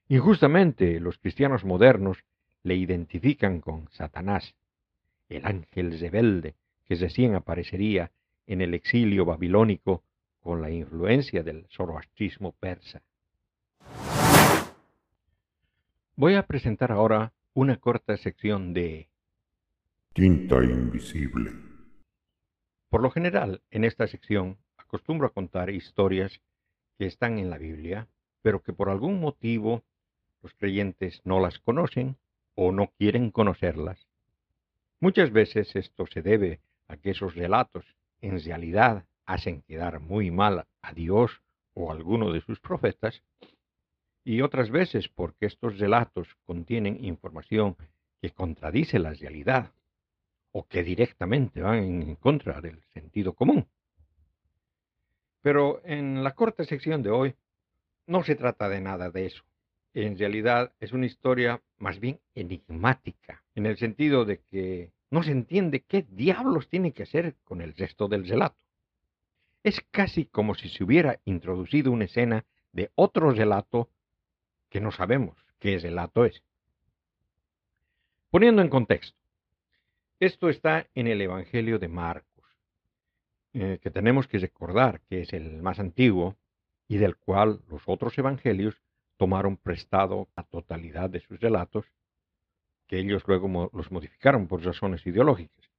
Injustamente 0.09 1.01
los 1.01 1.19
cristianos 1.19 1.65
modernos 1.65 2.25
le 2.63 2.77
identifican 2.77 3.61
con 3.61 3.89
Satanás, 3.91 4.55
el 5.29 5.47
ángel 5.47 5.99
rebelde 5.99 6.55
que 6.85 6.97
recién 6.97 7.35
aparecería 7.35 8.11
en 8.47 8.61
el 8.61 8.75
exilio 8.75 9.25
babilónico 9.25 10.03
con 10.41 10.61
la 10.63 10.71
influencia 10.71 11.43
del 11.43 11.67
zoroastrismo 11.69 12.53
persa. 12.53 13.03
Voy 16.17 16.35
a 16.35 16.47
presentar 16.47 16.93
ahora 16.93 17.33
una 17.55 17.77
corta 17.77 18.17
sección 18.17 18.75
de 18.75 19.09
Tinta 20.13 20.57
invisible. 20.57 21.53
Por 22.89 23.01
lo 23.01 23.11
general, 23.11 23.63
en 23.71 23.85
esta 23.85 24.09
sección 24.09 24.59
acostumbro 24.77 25.29
a 25.29 25.33
contar 25.33 25.71
historias 25.71 26.41
que 26.99 27.07
están 27.07 27.39
en 27.39 27.49
la 27.49 27.59
Biblia, 27.59 28.09
pero 28.43 28.61
que 28.61 28.73
por 28.73 28.91
algún 28.91 29.21
motivo 29.21 29.85
los 30.43 30.53
creyentes 30.55 31.21
no 31.25 31.39
las 31.39 31.59
conocen 31.61 32.17
o 32.55 32.73
no 32.73 32.89
quieren 32.99 33.31
conocerlas. 33.31 34.09
Muchas 34.99 35.31
veces 35.31 35.77
esto 35.77 36.07
se 36.07 36.23
debe 36.23 36.61
a 36.89 36.97
que 36.97 37.11
esos 37.11 37.35
relatos 37.35 37.85
en 38.21 38.43
realidad 38.43 39.05
hacen 39.27 39.63
quedar 39.63 40.01
muy 40.01 40.31
mal 40.31 40.67
a 40.83 40.93
Dios 40.93 41.43
o 41.75 41.91
a 41.91 41.95
alguno 41.95 42.33
de 42.33 42.41
sus 42.41 42.61
profetas, 42.61 43.23
y 44.25 44.43
otras 44.43 44.71
veces 44.71 45.09
porque 45.09 45.47
estos 45.47 45.79
relatos 45.79 46.37
contienen 46.45 47.05
información 47.05 47.77
que 48.21 48.31
contradice 48.31 48.99
la 48.99 49.15
realidad 49.15 49.73
o 50.53 50.67
que 50.67 50.83
directamente 50.83 51.63
van 51.63 51.79
en 51.79 52.17
contra 52.17 52.61
del 52.61 52.83
sentido 52.93 53.33
común. 53.33 53.67
Pero 55.43 55.81
en 55.85 56.23
la 56.23 56.35
corta 56.35 56.65
sección 56.65 57.03
de 57.03 57.11
hoy 57.11 57.35
no 58.07 58.23
se 58.25 58.35
trata 58.35 58.69
de 58.69 58.81
nada 58.81 59.11
de 59.11 59.27
eso. 59.27 59.43
En 59.95 60.19
realidad 60.19 60.73
es 60.81 60.93
una 60.93 61.07
historia 61.07 61.63
más 61.79 61.99
bien 61.99 62.21
enigmática, 62.35 63.43
en 63.55 63.67
el 63.67 63.79
sentido 63.79 64.25
de 64.25 64.41
que 64.51 64.91
no 65.11 65.23
se 65.23 65.33
entiende 65.33 65.83
qué 65.83 66.07
diablos 66.09 66.69
tiene 66.69 66.93
que 66.93 67.03
hacer 67.03 67.37
con 67.45 67.61
el 67.61 67.75
resto 67.75 68.09
del 68.09 68.27
relato. 68.27 68.57
Es 69.63 69.81
casi 69.91 70.25
como 70.25 70.55
si 70.55 70.69
se 70.69 70.85
hubiera 70.85 71.21
introducido 71.25 71.91
una 71.93 72.05
escena 72.05 72.45
de 72.73 72.91
otro 72.95 73.33
relato 73.33 73.91
que 74.71 74.81
no 74.81 74.93
sabemos 74.93 75.37
qué 75.59 75.79
relato 75.79 76.25
es. 76.25 76.43
Poniendo 78.31 78.63
en 78.63 78.69
contexto, 78.69 79.19
esto 80.21 80.49
está 80.49 80.87
en 80.95 81.09
el 81.09 81.21
Evangelio 81.21 81.79
de 81.79 81.89
Marcos, 81.89 82.45
eh, 83.53 83.79
que 83.83 83.91
tenemos 83.91 84.29
que 84.29 84.39
recordar 84.39 85.01
que 85.09 85.23
es 85.23 85.33
el 85.33 85.61
más 85.63 85.81
antiguo 85.81 86.37
y 86.87 86.99
del 86.99 87.17
cual 87.17 87.61
los 87.69 87.83
otros 87.87 88.17
evangelios 88.19 88.81
tomaron 89.17 89.57
prestado 89.57 90.29
la 90.37 90.45
totalidad 90.45 91.11
de 91.11 91.21
sus 91.21 91.41
relatos, 91.41 91.87
que 92.91 92.99
ellos 92.99 93.23
luego 93.29 93.71
los 93.73 93.93
modificaron 93.93 94.49
por 94.49 94.65
razones 94.65 95.07
ideológicas. 95.07 95.71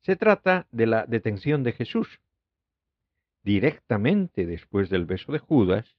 Se 0.00 0.16
trata 0.16 0.66
de 0.72 0.86
la 0.86 1.06
detención 1.06 1.62
de 1.62 1.74
Jesús, 1.74 2.08
directamente 3.44 4.46
después 4.46 4.90
del 4.90 5.04
beso 5.04 5.30
de 5.30 5.38
Judas, 5.38 5.96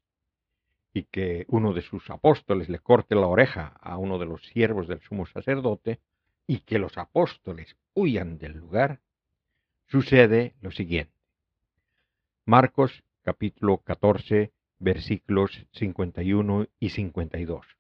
y 0.92 1.04
que 1.04 1.46
uno 1.48 1.72
de 1.72 1.84
sus 1.84 2.10
apóstoles 2.10 2.68
le 2.68 2.80
corte 2.80 3.16
la 3.16 3.28
oreja 3.28 3.78
a 3.80 3.98
uno 3.98 4.20
de 4.20 4.26
los 4.26 4.46
siervos 4.48 4.90
del 4.90 5.00
sumo 5.00 5.26
sacerdote, 5.26 6.02
y 6.46 6.60
que 6.60 6.80
los 6.80 6.98
apóstoles 6.98 7.78
huyan 7.94 8.40
del 8.40 8.58
lugar, 8.58 9.00
sucede 9.86 10.54
lo 10.60 10.72
siguiente. 10.72 11.14
Marcos 12.44 13.06
capítulo 13.22 13.78
14 13.78 14.52
versículos 14.80 15.66
51 15.72 16.68
y 16.78 16.90
52. 16.90 17.77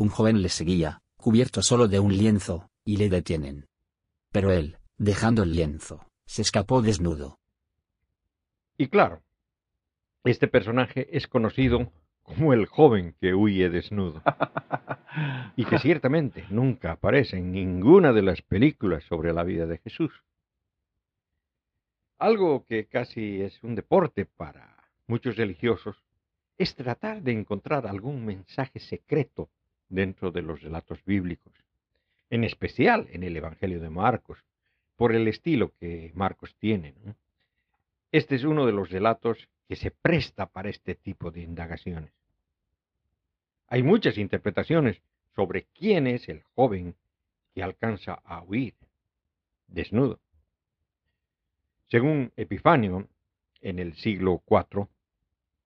Un 0.00 0.08
joven 0.08 0.40
le 0.40 0.48
seguía, 0.48 1.02
cubierto 1.18 1.60
solo 1.60 1.86
de 1.86 2.00
un 2.00 2.16
lienzo, 2.16 2.70
y 2.86 2.96
le 2.96 3.10
detienen. 3.10 3.68
Pero 4.32 4.50
él, 4.50 4.78
dejando 4.96 5.42
el 5.42 5.52
lienzo, 5.52 6.06
se 6.24 6.40
escapó 6.40 6.80
desnudo. 6.80 7.38
Y 8.78 8.88
claro, 8.88 9.20
este 10.24 10.48
personaje 10.48 11.14
es 11.14 11.26
conocido 11.26 11.92
como 12.22 12.54
el 12.54 12.64
joven 12.64 13.14
que 13.20 13.34
huye 13.34 13.68
desnudo. 13.68 14.22
y 15.56 15.66
que 15.66 15.78
ciertamente 15.78 16.46
nunca 16.48 16.92
aparece 16.92 17.36
en 17.36 17.52
ninguna 17.52 18.14
de 18.14 18.22
las 18.22 18.40
películas 18.40 19.04
sobre 19.04 19.34
la 19.34 19.44
vida 19.44 19.66
de 19.66 19.76
Jesús. 19.76 20.24
Algo 22.16 22.64
que 22.64 22.86
casi 22.86 23.42
es 23.42 23.62
un 23.62 23.74
deporte 23.74 24.24
para 24.24 24.82
muchos 25.06 25.36
religiosos 25.36 26.02
es 26.56 26.74
tratar 26.74 27.20
de 27.20 27.32
encontrar 27.32 27.86
algún 27.86 28.24
mensaje 28.24 28.80
secreto 28.80 29.50
dentro 29.90 30.30
de 30.30 30.40
los 30.40 30.62
relatos 30.62 31.04
bíblicos, 31.04 31.52
en 32.30 32.44
especial 32.44 33.08
en 33.10 33.22
el 33.22 33.36
Evangelio 33.36 33.80
de 33.80 33.90
Marcos, 33.90 34.38
por 34.96 35.14
el 35.14 35.28
estilo 35.28 35.72
que 35.78 36.12
Marcos 36.14 36.54
tiene. 36.58 36.94
Este 38.12 38.36
es 38.36 38.44
uno 38.44 38.66
de 38.66 38.72
los 38.72 38.90
relatos 38.90 39.48
que 39.68 39.76
se 39.76 39.90
presta 39.90 40.46
para 40.46 40.70
este 40.70 40.94
tipo 40.94 41.30
de 41.30 41.42
indagaciones. 41.42 42.12
Hay 43.68 43.82
muchas 43.82 44.18
interpretaciones 44.18 45.00
sobre 45.36 45.64
quién 45.74 46.06
es 46.06 46.28
el 46.28 46.42
joven 46.54 46.96
que 47.54 47.62
alcanza 47.62 48.14
a 48.24 48.42
huir 48.42 48.74
desnudo. 49.68 50.20
Según 51.88 52.32
Epifanio, 52.36 53.08
en 53.60 53.78
el 53.78 53.94
siglo 53.94 54.42
IV, 54.48 54.88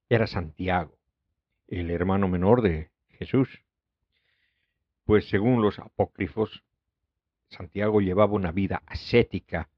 era 0.09 0.27
Santiago, 0.27 0.97
el 1.67 1.91
hermano 1.91 2.29
menor 2.29 2.63
de 2.63 2.91
Jesús. 3.11 3.64
Pues 5.05 5.29
según 5.29 5.63
los 5.63 5.79
apócrifos, 5.79 6.65
Santiago 7.49 8.01
llevaba 8.01 8.33
una 8.33 8.53
vida 8.53 8.83
ascética 8.87 9.69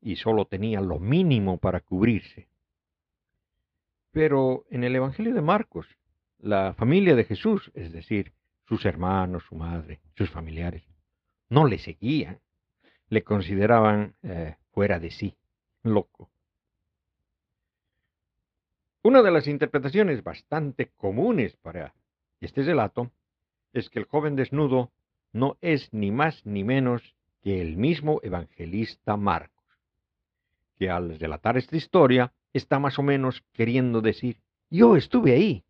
y 0.00 0.16
solo 0.16 0.46
tenía 0.46 0.80
lo 0.80 0.98
mínimo 0.98 1.58
para 1.58 1.80
cubrirse. 1.80 2.48
Pero 4.10 4.64
en 4.70 4.84
el 4.84 4.94
Evangelio 4.94 5.34
de 5.34 5.42
Marcos, 5.42 5.86
la 6.38 6.74
familia 6.74 7.14
de 7.14 7.24
Jesús, 7.24 7.70
es 7.74 7.92
decir, 7.92 8.32
sus 8.66 8.84
hermanos, 8.84 9.44
su 9.48 9.54
madre, 9.54 10.00
sus 10.14 10.30
familiares, 10.30 10.84
no 11.48 11.66
le 11.66 11.78
seguían, 11.78 12.40
le 13.08 13.22
consideraban 13.22 14.14
eh, 14.22 14.56
fuera 14.72 14.98
de 14.98 15.10
sí, 15.10 15.36
loco. 15.82 16.30
Una 19.02 19.22
de 19.22 19.30
las 19.30 19.46
interpretaciones 19.46 20.24
bastante 20.24 20.90
comunes 20.96 21.56
para 21.56 21.94
este 22.40 22.62
relato 22.62 23.10
es 23.74 23.90
que 23.90 23.98
el 23.98 24.06
joven 24.06 24.36
desnudo 24.36 24.90
no 25.32 25.58
es 25.60 25.92
ni 25.92 26.10
más 26.10 26.46
ni 26.46 26.64
menos 26.64 27.14
que 27.42 27.60
el 27.60 27.76
mismo 27.76 28.20
evangelista 28.22 29.16
Marcos, 29.18 29.64
que 30.76 30.88
al 30.88 31.18
relatar 31.18 31.58
esta 31.58 31.76
historia 31.76 32.32
está 32.52 32.78
más 32.78 32.98
o 32.98 33.02
menos 33.02 33.42
queriendo 33.52 34.00
decir, 34.00 34.38
yo 34.70 34.96
estuve 34.96 35.32
ahí. 35.32 35.64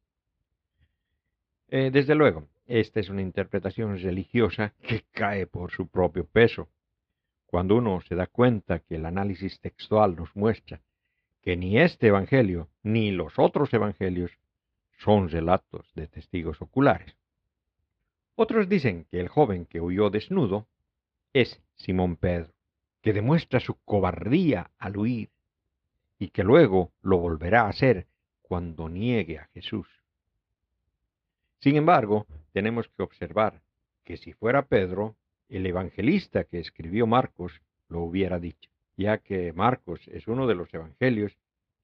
Eh, 1.69 1.91
desde 1.91 2.15
luego, 2.15 2.47
esta 2.67 3.01
es 3.01 3.09
una 3.09 3.23
interpretación 3.23 3.99
religiosa 3.99 4.75
que 4.83 5.05
cae 5.11 5.47
por 5.47 5.73
su 5.73 5.89
propio 5.89 6.27
peso. 6.27 6.69
Cuando 7.47 7.77
uno 7.77 8.01
se 8.03 8.15
da 8.15 8.27
cuenta 8.27 8.81
que 8.81 8.97
el 8.97 9.07
análisis 9.07 9.59
textual 9.61 10.15
nos 10.15 10.35
muestra 10.37 10.81
que 11.43 11.57
ni 11.57 11.79
este 11.79 12.09
Evangelio 12.09 12.69
ni 12.83 13.11
los 13.11 13.39
otros 13.39 13.73
Evangelios 13.75 14.31
son 14.99 15.29
relatos 15.29 15.91
de 15.95 16.07
testigos 16.07 16.61
oculares. 16.63 17.15
Otros 18.37 18.69
dicen 18.69 19.07
que 19.11 19.21
el 19.21 19.29
joven 19.29 19.65
que 19.65 19.81
huyó 19.81 20.11
desnudo 20.11 20.67
es 21.33 21.61
Simón 21.77 22.17
Pedro, 22.17 22.53
que 23.01 23.13
demuestra 23.13 23.61
su 23.61 23.75
cobardía 23.85 24.71
al 24.79 24.97
huir 24.97 25.31
y 26.19 26.29
que 26.29 26.43
luego 26.43 26.91
lo 27.03 27.19
volverá 27.19 27.63
a 27.63 27.69
hacer 27.69 28.07
cuando 28.43 28.89
niegue 28.89 29.39
a 29.39 29.47
Jesús. 29.55 29.87
Sin 31.61 31.77
embargo, 31.77 32.27
tenemos 32.53 32.89
que 32.89 33.03
observar 33.03 33.61
que 34.05 34.17
si 34.17 34.33
fuera 34.33 34.67
Pedro, 34.67 35.15
el 35.49 35.65
evangelista 35.67 36.45
que 36.45 36.59
escribió 36.59 37.07
Marcos 37.07 37.61
lo 37.89 38.01
hubiera 38.01 38.39
dicho, 38.41 38.71
ya 38.97 39.19
que 39.19 39.53
Marcos 39.53 40.01
es 40.09 40.27
uno 40.27 40.47
de 40.47 40.57
los 40.57 40.73
evangelios 40.75 41.37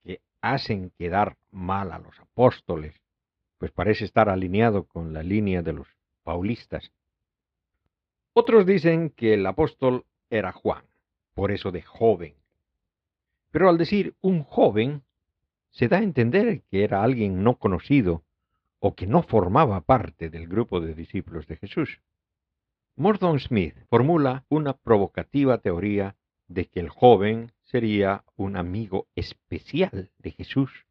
que 0.02 0.20
hacen 0.40 0.90
quedar 0.98 1.36
mal 1.50 1.92
a 1.92 1.98
los 1.98 2.18
apóstoles, 2.18 2.94
pues 3.58 3.70
parece 3.70 4.04
estar 4.04 4.28
alineado 4.28 4.84
con 4.84 5.12
la 5.12 5.22
línea 5.22 5.62
de 5.62 5.74
los 5.74 5.88
paulistas. 6.22 6.92
Otros 8.32 8.64
dicen 8.66 9.10
que 9.10 9.34
el 9.34 9.44
apóstol 9.46 10.04
era 10.30 10.52
Juan, 10.52 10.84
por 11.34 11.50
eso 11.50 11.72
de 11.72 11.82
joven. 11.82 12.34
Pero 13.50 13.68
al 13.68 13.78
decir 13.78 14.14
un 14.20 14.44
joven, 14.44 15.02
se 15.70 15.88
da 15.88 15.98
a 15.98 16.02
entender 16.02 16.62
que 16.70 16.84
era 16.84 17.02
alguien 17.02 17.42
no 17.42 17.58
conocido 17.58 18.22
o 18.78 18.94
que 18.94 19.06
no 19.06 19.22
formaba 19.22 19.80
parte 19.82 20.30
del 20.30 20.46
grupo 20.46 20.80
de 20.80 20.94
discípulos 20.94 21.46
de 21.46 21.56
Jesús. 21.56 22.00
Morton 22.96 23.40
Smith 23.40 23.74
formula 23.88 24.44
una 24.48 24.74
provocativa 24.74 25.58
teoría 25.58 26.16
de 26.48 26.66
que 26.66 26.80
el 26.80 26.88
joven 26.88 27.52
sería 27.62 28.24
un 28.36 28.56
amigo 28.56 29.06
especial 29.14 30.10
de 30.18 30.32
Jesús, 30.32 30.86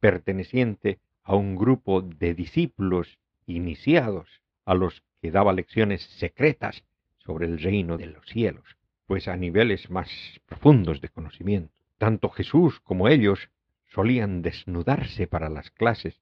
perteneciente 0.00 1.00
a 1.22 1.34
un 1.34 1.56
grupo 1.56 2.02
de 2.02 2.34
discípulos 2.34 3.18
iniciados 3.46 4.42
a 4.66 4.74
los 4.74 5.02
que 5.22 5.30
daba 5.30 5.54
lecciones 5.54 6.02
secretas 6.18 6.84
sobre 7.18 7.46
el 7.46 7.58
reino 7.58 7.96
de 7.96 8.06
los 8.06 8.26
cielos, 8.26 8.76
pues 9.06 9.28
a 9.28 9.36
niveles 9.36 9.88
más 9.90 10.10
profundos 10.44 11.00
de 11.00 11.08
conocimiento. 11.08 11.72
Tanto 11.98 12.28
Jesús 12.28 12.80
como 12.80 13.08
ellos 13.08 13.48
solían 13.86 14.42
desnudarse 14.42 15.26
para 15.26 15.48
las 15.48 15.70
clases 15.70 16.20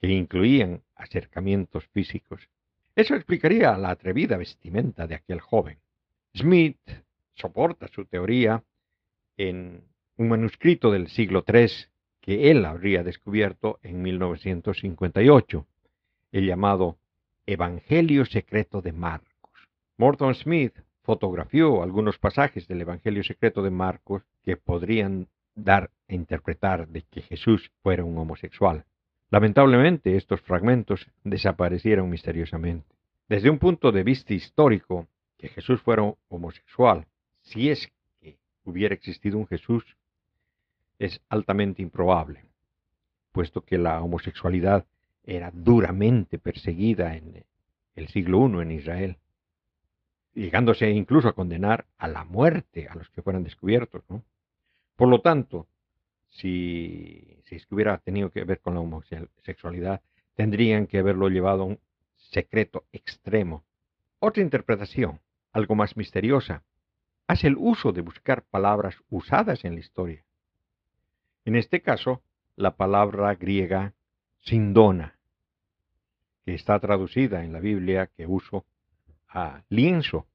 que 0.00 0.08
incluían 0.08 0.82
acercamientos 0.94 1.86
físicos. 1.88 2.48
Eso 2.96 3.14
explicaría 3.14 3.76
la 3.76 3.90
atrevida 3.90 4.36
vestimenta 4.36 5.06
de 5.06 5.16
aquel 5.16 5.40
joven. 5.40 5.78
Smith 6.34 6.78
soporta 7.34 7.88
su 7.88 8.06
teoría 8.06 8.62
en 9.36 9.84
un 10.16 10.28
manuscrito 10.28 10.90
del 10.90 11.08
siglo 11.08 11.44
III 11.46 11.68
que 12.20 12.50
él 12.50 12.64
habría 12.64 13.02
descubierto 13.02 13.78
en 13.82 14.02
1958, 14.02 15.66
el 16.32 16.46
llamado 16.46 16.99
Evangelio 17.52 18.24
Secreto 18.26 18.80
de 18.80 18.92
Marcos. 18.92 19.50
Morton 19.96 20.36
Smith 20.36 20.72
fotografió 21.02 21.82
algunos 21.82 22.16
pasajes 22.16 22.68
del 22.68 22.82
Evangelio 22.82 23.24
Secreto 23.24 23.60
de 23.60 23.70
Marcos 23.70 24.22
que 24.44 24.56
podrían 24.56 25.26
dar 25.56 25.90
a 26.08 26.14
interpretar 26.14 26.86
de 26.86 27.02
que 27.02 27.22
Jesús 27.22 27.72
fuera 27.82 28.04
un 28.04 28.16
homosexual. 28.18 28.84
Lamentablemente 29.30 30.16
estos 30.16 30.40
fragmentos 30.42 31.10
desaparecieron 31.24 32.08
misteriosamente. 32.08 32.94
Desde 33.28 33.50
un 33.50 33.58
punto 33.58 33.90
de 33.90 34.04
vista 34.04 34.32
histórico, 34.32 35.08
que 35.36 35.48
Jesús 35.48 35.80
fuera 35.80 36.14
homosexual, 36.28 37.08
si 37.42 37.68
es 37.68 37.90
que 38.20 38.38
hubiera 38.62 38.94
existido 38.94 39.38
un 39.38 39.48
Jesús, 39.48 39.96
es 41.00 41.20
altamente 41.28 41.82
improbable, 41.82 42.44
puesto 43.32 43.62
que 43.62 43.76
la 43.76 44.00
homosexualidad 44.00 44.86
era 45.24 45.50
duramente 45.52 46.38
perseguida 46.38 47.16
en 47.16 47.44
el 47.94 48.08
siglo 48.08 48.48
I 48.48 48.62
en 48.62 48.70
Israel, 48.72 49.16
llegándose 50.34 50.90
incluso 50.90 51.28
a 51.28 51.34
condenar 51.34 51.86
a 51.98 52.08
la 52.08 52.24
muerte 52.24 52.88
a 52.88 52.94
los 52.94 53.08
que 53.10 53.22
fueran 53.22 53.44
descubiertos. 53.44 54.02
Por 54.96 55.08
lo 55.08 55.20
tanto, 55.20 55.66
si, 56.28 57.38
si 57.44 57.60
hubiera 57.70 57.98
tenido 57.98 58.30
que 58.30 58.44
ver 58.44 58.60
con 58.60 58.74
la 58.74 58.80
homosexualidad, 58.80 60.00
tendrían 60.34 60.86
que 60.86 60.98
haberlo 60.98 61.28
llevado 61.28 61.62
a 61.62 61.66
un 61.66 61.80
secreto 62.16 62.84
extremo. 62.92 63.64
Otra 64.20 64.42
interpretación, 64.42 65.20
algo 65.52 65.74
más 65.74 65.96
misteriosa, 65.96 66.62
hace 67.26 67.46
el 67.46 67.56
uso 67.58 67.92
de 67.92 68.00
buscar 68.00 68.42
palabras 68.42 68.96
usadas 69.08 69.64
en 69.64 69.74
la 69.74 69.80
historia. 69.80 70.24
En 71.44 71.56
este 71.56 71.80
caso, 71.80 72.22
la 72.56 72.76
palabra 72.76 73.34
griega 73.34 73.94
sindona, 74.40 75.18
que 76.44 76.54
está 76.54 76.78
traducida 76.80 77.44
en 77.44 77.52
la 77.52 77.60
Biblia 77.60 78.08
que 78.08 78.26
uso 78.26 78.64
a 79.28 79.62
lienzo. 79.68 80.26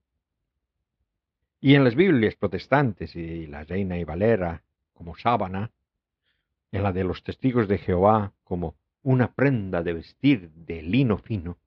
Y 1.59 1.75
en 1.75 1.83
las 1.83 1.95
Biblias 1.95 2.35
protestantes 2.35 3.15
y 3.15 3.47
la 3.47 3.63
Reina 3.63 3.97
y 3.97 4.03
Valera 4.03 4.63
como 4.93 5.15
sábana, 5.17 5.71
en 6.71 6.83
la 6.83 6.91
de 6.91 7.03
los 7.03 7.23
testigos 7.23 7.67
de 7.67 7.77
Jehová 7.77 8.33
como 8.43 8.75
una 9.01 9.33
prenda 9.33 9.83
de 9.83 9.93
vestir 9.93 10.49
de 10.51 10.81
lino 10.81 11.17
fino. 11.17 11.57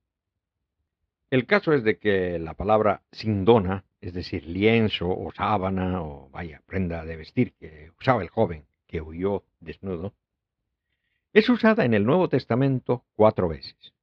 El 1.29 1.45
caso 1.45 1.73
es 1.73 1.83
de 1.83 1.97
que 1.97 2.39
la 2.39 2.55
palabra 2.55 3.03
sindona, 3.11 3.85
es 4.01 4.13
decir, 4.13 4.45
lienzo 4.45 5.09
o 5.09 5.31
sábana 5.31 6.01
o 6.01 6.29
vaya, 6.29 6.61
prenda 6.65 7.05
de 7.05 7.15
vestir 7.15 7.53
que 7.53 7.91
usaba 7.99 8.23
el 8.23 8.29
joven 8.29 8.65
que 8.87 9.01
huyó 9.01 9.43
desnudo, 9.59 10.13
es 11.33 11.49
usada 11.49 11.85
en 11.85 11.93
el 11.93 12.05
Nuevo 12.05 12.29
Testamento 12.29 13.05
cuatro 13.15 13.47
veces. 13.49 13.93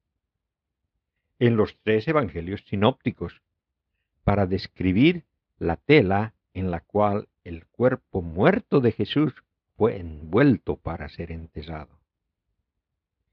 En 1.39 1.57
los 1.57 1.77
tres 1.83 2.07
evangelios 2.07 2.63
sinópticos, 2.67 3.41
para 4.23 4.45
describir 4.45 5.25
la 5.59 5.77
tela 5.77 6.33
en 6.53 6.71
la 6.71 6.81
cual 6.81 7.27
el 7.43 7.65
cuerpo 7.67 8.21
muerto 8.21 8.79
de 8.79 8.91
Jesús 8.91 9.33
fue 9.75 9.97
envuelto 9.97 10.77
para 10.77 11.07
ser 11.09 11.31
enterrado. 11.31 11.99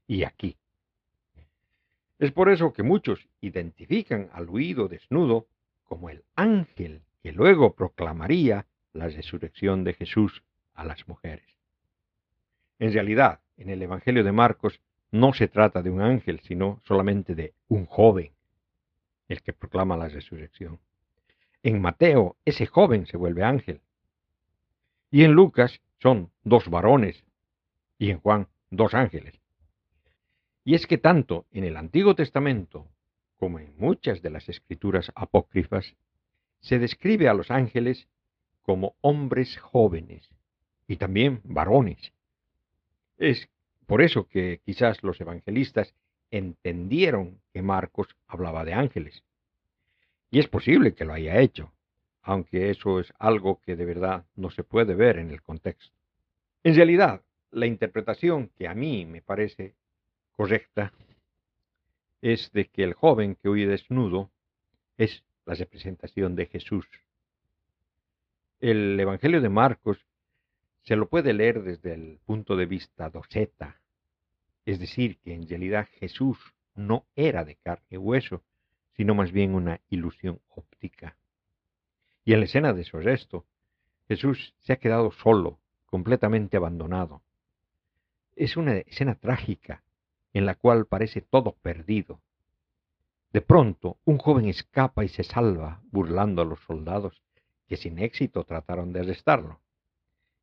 Y 0.07 0.23
aquí. 0.23 0.57
Es 2.19 2.31
por 2.31 2.49
eso 2.49 2.71
que 2.73 2.83
muchos 2.83 3.27
identifican 3.41 4.29
al 4.31 4.49
huido 4.49 4.87
desnudo 4.87 5.47
como 5.83 6.09
el 6.09 6.23
ángel 6.35 7.01
que 7.21 7.31
luego 7.31 7.75
proclamaría 7.75 8.67
la 8.93 9.07
resurrección 9.07 9.83
de 9.83 9.93
Jesús 9.93 10.43
a 10.73 10.85
las 10.85 11.07
mujeres. 11.07 11.45
En 12.79 12.93
realidad, 12.93 13.39
en 13.57 13.69
el 13.69 13.81
Evangelio 13.81 14.23
de 14.23 14.31
Marcos 14.31 14.79
no 15.11 15.33
se 15.33 15.47
trata 15.47 15.81
de 15.81 15.89
un 15.89 16.01
ángel, 16.01 16.39
sino 16.41 16.81
solamente 16.83 17.35
de 17.35 17.53
un 17.67 17.85
joven, 17.85 18.31
el 19.27 19.41
que 19.41 19.53
proclama 19.53 19.97
la 19.97 20.09
resurrección. 20.09 20.79
En 21.63 21.81
Mateo, 21.81 22.35
ese 22.45 22.65
joven 22.65 23.05
se 23.07 23.17
vuelve 23.17 23.43
ángel. 23.43 23.81
Y 25.09 25.23
en 25.23 25.31
Lucas 25.31 25.81
son 25.99 26.31
dos 26.43 26.69
varones 26.69 27.23
y 27.97 28.11
en 28.11 28.19
Juan 28.19 28.47
dos 28.69 28.93
ángeles. 28.93 29.39
Y 30.63 30.75
es 30.75 30.87
que 30.87 30.97
tanto 30.97 31.45
en 31.51 31.63
el 31.63 31.77
Antiguo 31.77 32.15
Testamento 32.15 32.87
como 33.37 33.59
en 33.59 33.75
muchas 33.77 34.21
de 34.21 34.29
las 34.29 34.49
escrituras 34.49 35.11
apócrifas 35.15 35.95
se 36.59 36.79
describe 36.79 37.29
a 37.29 37.33
los 37.33 37.51
ángeles 37.51 38.07
como 38.63 38.95
hombres 39.01 39.57
jóvenes 39.59 40.27
y 40.87 40.97
también 40.97 41.41
varones. 41.43 42.14
Es 43.17 43.49
por 43.85 44.01
eso 44.01 44.27
que 44.27 44.61
quizás 44.65 45.03
los 45.03 45.19
evangelistas 45.21 45.93
entendieron 46.31 47.39
que 47.53 47.61
Marcos 47.61 48.07
hablaba 48.27 48.65
de 48.65 48.73
ángeles. 48.73 49.23
Y 50.31 50.39
es 50.39 50.47
posible 50.47 50.93
que 50.93 51.05
lo 51.05 51.13
haya 51.13 51.39
hecho, 51.39 51.71
aunque 52.21 52.69
eso 52.69 52.99
es 52.99 53.13
algo 53.19 53.61
que 53.61 53.75
de 53.75 53.85
verdad 53.85 54.25
no 54.35 54.49
se 54.49 54.63
puede 54.63 54.95
ver 54.95 55.17
en 55.17 55.31
el 55.31 55.41
contexto. 55.41 55.95
En 56.63 56.75
realidad, 56.75 57.21
la 57.51 57.67
interpretación 57.67 58.49
que 58.57 58.67
a 58.67 58.73
mí 58.73 59.05
me 59.05 59.21
parece 59.21 59.75
correcta 60.31 60.91
es 62.21 62.51
de 62.51 62.65
que 62.65 62.83
el 62.83 62.93
joven 62.93 63.35
que 63.35 63.49
huye 63.49 63.67
desnudo 63.67 64.31
es 64.97 65.23
la 65.45 65.53
representación 65.53 66.35
de 66.35 66.47
Jesús. 66.47 66.87
El 68.59 68.99
Evangelio 68.99 69.41
de 69.41 69.49
Marcos 69.49 70.05
se 70.85 70.95
lo 70.95 71.09
puede 71.09 71.33
leer 71.33 71.63
desde 71.63 71.93
el 71.93 72.19
punto 72.25 72.55
de 72.55 72.67
vista 72.67 73.09
doceta, 73.09 73.81
es 74.65 74.79
decir, 74.79 75.17
que 75.17 75.33
en 75.33 75.47
realidad 75.47 75.87
Jesús 75.99 76.37
no 76.75 77.05
era 77.15 77.43
de 77.43 77.55
carne 77.55 77.85
y 77.89 77.97
hueso, 77.97 78.43
sino 78.95 79.15
más 79.15 79.31
bien 79.31 79.55
una 79.55 79.81
ilusión 79.89 80.39
óptica. 80.49 81.17
Y 82.23 82.33
en 82.33 82.39
la 82.39 82.45
escena 82.45 82.73
de 82.73 82.83
su 82.83 82.97
arresto, 82.97 83.45
Jesús 84.07 84.53
se 84.59 84.73
ha 84.73 84.77
quedado 84.77 85.11
solo, 85.11 85.59
completamente 85.87 86.57
abandonado. 86.57 87.21
Es 88.35 88.57
una 88.57 88.77
escena 88.77 89.15
trágica 89.15 89.83
en 90.33 90.45
la 90.45 90.53
cual 90.53 90.85
parece 90.85 91.21
todo 91.21 91.53
perdido. 91.61 92.21
De 93.33 93.41
pronto, 93.41 93.97
un 94.05 94.17
joven 94.17 94.45
escapa 94.45 95.03
y 95.03 95.07
se 95.07 95.23
salva, 95.23 95.81
burlando 95.91 96.41
a 96.41 96.45
los 96.45 96.59
soldados 96.61 97.21
que 97.67 97.77
sin 97.77 97.97
éxito 97.97 98.43
trataron 98.43 98.93
de 98.93 98.99
arrestarlo. 98.99 99.59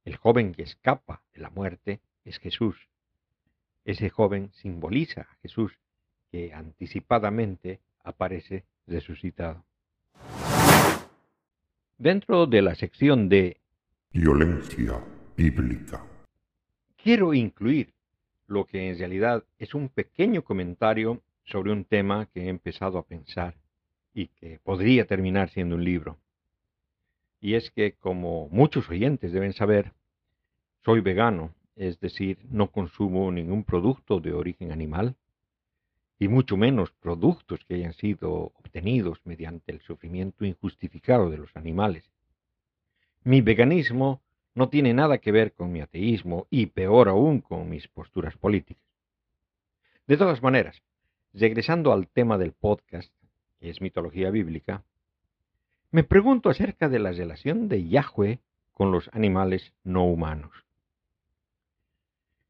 El 0.05 0.17
joven 0.17 0.53
que 0.53 0.63
escapa 0.63 1.23
de 1.33 1.41
la 1.41 1.51
muerte 1.51 2.01
es 2.25 2.39
Jesús. 2.39 2.89
Ese 3.85 4.11
joven 4.11 4.51
simboliza 4.53 5.23
a 5.23 5.37
Jesús 5.43 5.79
que 6.31 6.53
anticipadamente 6.53 7.81
aparece 8.03 8.65
resucitado. 8.87 9.65
Dentro 11.99 12.47
de 12.47 12.63
la 12.63 12.75
sección 12.75 13.29
de 13.29 13.59
violencia 14.13 15.01
bíblica, 15.37 16.05
quiero 16.97 17.33
incluir 17.33 17.95
lo 18.49 18.65
que 18.65 18.91
en 18.91 18.99
realidad 18.99 19.45
es 19.59 19.73
un 19.73 19.89
pequeño 19.89 20.43
comentario 20.43 21.23
sobre 21.45 21.71
un 21.71 21.85
tema 21.85 22.27
que 22.27 22.43
he 22.43 22.49
empezado 22.49 22.99
a 22.99 23.07
pensar 23.07 23.55
y 24.15 24.27
que 24.29 24.59
podría 24.59 25.07
terminar 25.07 25.51
siendo 25.51 25.77
un 25.77 25.85
libro. 25.85 26.19
Y 27.43 27.57
es 27.57 27.73
que, 27.73 27.95
como 27.95 28.49
muchos 28.51 28.89
oyentes 28.89 29.33
deben 29.33 29.53
saber, 29.53 29.93
soy 30.85 31.01
vegano, 31.01 31.53
es 31.75 31.99
decir, 31.99 32.39
no 32.49 32.71
consumo 32.71 33.33
ningún 33.33 33.65
producto 33.65 34.21
de 34.21 34.33
origen 34.33 34.71
animal 34.71 35.17
y 36.21 36.29
mucho 36.29 36.57
menos 36.57 36.93
productos 36.93 37.65
que 37.65 37.75
hayan 37.75 37.95
sido 37.95 38.33
obtenidos 38.33 39.21
mediante 39.25 39.73
el 39.73 39.81
sufrimiento 39.81 40.45
injustificado 40.45 41.31
de 41.31 41.39
los 41.39 41.57
animales. 41.57 42.09
Mi 43.25 43.41
veganismo 43.41 44.23
no 44.55 44.69
tiene 44.69 44.95
nada 44.95 45.19
que 45.19 45.33
ver 45.33 45.53
con 45.53 45.73
mi 45.73 45.81
ateísmo 45.81 46.47
y 46.49 46.67
peor 46.67 47.09
aún 47.09 47.41
con 47.41 47.69
mis 47.69 47.89
posturas 47.89 48.37
políticas. 48.37 48.85
De 50.07 50.17
todas 50.17 50.41
maneras, 50.45 50.81
regresando 51.33 51.93
al 51.93 52.07
tema 52.07 52.39
del 52.39 52.53
podcast, 52.53 53.13
que 53.59 53.71
es 53.71 53.81
mitología 53.81 54.31
bíblica, 54.31 54.85
me 55.93 56.05
pregunto 56.05 56.49
acerca 56.49 56.89
de 56.89 56.99
la 56.99 57.13
relación 57.13 57.69
de 57.69 57.87
Yahweh 57.87 58.41
con 58.73 58.91
los 58.91 59.11
animales 59.13 59.75
no 59.85 60.07
humanos. 60.07 60.51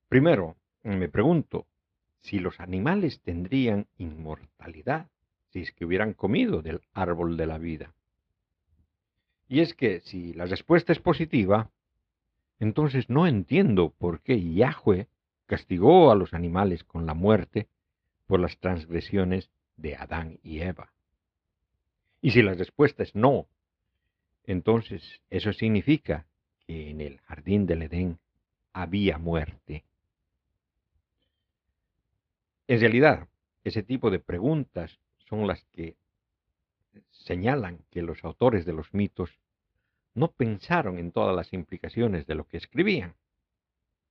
Primero, 0.09 0.57
me 0.84 1.09
pregunto, 1.09 1.66
si 2.20 2.38
los 2.38 2.61
animales 2.61 3.20
tendrían 3.20 3.88
inmortalidad 3.99 5.09
si 5.51 5.61
es 5.61 5.72
que 5.72 5.84
hubieran 5.84 6.14
comido 6.14 6.62
del 6.62 6.80
árbol 6.95 7.36
de 7.36 7.47
la 7.47 7.59
vida. 7.59 7.93
Y 9.49 9.61
es 9.61 9.74
que 9.74 10.01
si 10.01 10.32
la 10.32 10.47
respuesta 10.47 10.93
es 10.93 11.01
positiva, 11.01 11.68
entonces 12.59 13.11
no 13.11 13.26
entiendo 13.26 13.90
por 13.90 14.20
qué 14.20 14.40
Yahweh 14.55 15.09
castigó 15.47 16.11
a 16.11 16.14
los 16.14 16.32
animales 16.32 16.84
con 16.84 17.07
la 17.07 17.12
muerte 17.12 17.68
por 18.26 18.40
las 18.40 18.57
transgresiones 18.59 19.51
de 19.76 19.97
Adán 19.97 20.38
y 20.43 20.61
Eva. 20.61 20.93
Y 22.23 22.31
si 22.31 22.41
la 22.41 22.55
respuesta 22.55 23.03
es 23.03 23.14
no, 23.16 23.47
entonces 24.45 25.20
eso 25.29 25.53
significa 25.53 26.25
que 26.66 26.91
en 26.91 27.01
el 27.01 27.18
jardín 27.18 27.66
del 27.66 27.83
Edén 27.83 28.18
había 28.73 29.18
muerte. 29.18 29.85
En 32.68 32.81
realidad, 32.81 33.29
ese 33.64 33.83
tipo 33.83 34.09
de 34.11 34.20
preguntas 34.20 34.99
son 35.29 35.49
las 35.49 35.64
que 35.73 35.97
señalan 37.11 37.81
que 37.91 38.03
los 38.03 38.25
autores 38.25 38.64
de 38.64 38.73
los 38.73 38.95
mitos 38.95 39.31
no 40.14 40.31
pensaron 40.31 40.99
en 40.99 41.11
todas 41.11 41.35
las 41.35 41.53
implicaciones 41.53 42.27
de 42.27 42.37
lo 42.37 42.47
que 42.47 42.59
escribían. 42.59 43.14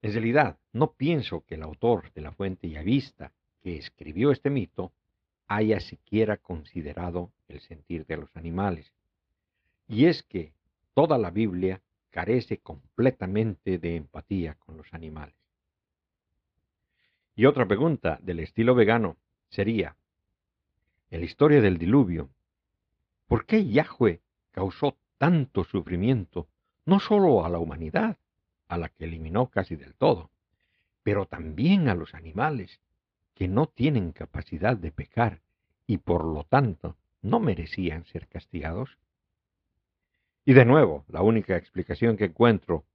En 0.01 0.12
realidad, 0.12 0.57
no 0.74 0.91
pienso 0.93 1.45
que 1.45 1.55
el 1.55 1.64
autor 1.64 2.12
de 2.14 2.22
la 2.22 2.34
fuente 2.34 2.70
Yavista 2.70 3.32
que 3.62 3.78
escribió 3.78 4.32
este 4.32 4.49
mito 4.49 4.91
haya 5.47 5.80
siquiera 5.80 6.38
considerado 6.38 7.32
el 7.52 7.62
sentir 7.62 8.06
de 8.06 8.18
los 8.18 8.36
animales. 8.36 8.91
Y 9.88 10.06
es 10.06 10.24
que 10.24 10.54
toda 10.93 11.18
la 11.18 11.32
Biblia 11.32 11.82
carece 12.10 12.58
completamente 12.58 13.78
de 13.78 13.95
empatía 13.95 14.56
con 14.56 14.78
los 14.78 14.93
animales. 14.93 15.36
Y 17.36 17.45
otra 17.45 17.68
pregunta 17.68 18.20
del 18.22 18.39
estilo 18.39 18.76
vegano 18.76 19.18
sería, 19.49 19.95
en 21.10 21.22
la 21.22 21.26
historia 21.26 21.62
del 21.62 21.78
diluvio, 21.78 22.30
¿por 23.28 23.45
qué 23.45 23.66
Yahweh 23.66 24.22
causó 24.52 24.97
tanto 25.18 25.64
sufrimiento 25.64 26.47
no 26.86 26.99
solo 26.99 27.45
a 27.45 27.49
la 27.49 27.60
humanidad, 27.60 28.18
a 28.68 28.78
la 28.78 28.89
que 28.89 29.06
eliminó 29.06 29.49
casi 29.49 29.76
del 29.76 29.95
todo, 29.95 30.30
pero 31.04 31.26
también 31.26 31.89
a 31.89 31.95
los 31.95 32.14
animales, 32.14 32.80
que 33.34 33.47
no 33.47 33.68
tienen 33.68 34.12
capacidad 34.12 34.78
de 34.78 34.91
pecar 34.91 35.41
y 35.88 35.97
por 35.97 36.26
lo 36.26 36.43
tanto 36.43 36.95
no 37.22 37.39
merecían 37.39 38.05
ser 38.05 38.28
castigados? 38.28 38.97
Y 40.45 40.53
de 40.53 40.65
nuevo, 40.65 41.05
la 41.07 41.22
única 41.22 41.55
explicación 41.55 42.17
que 42.17 42.26
encuentro 42.26 42.86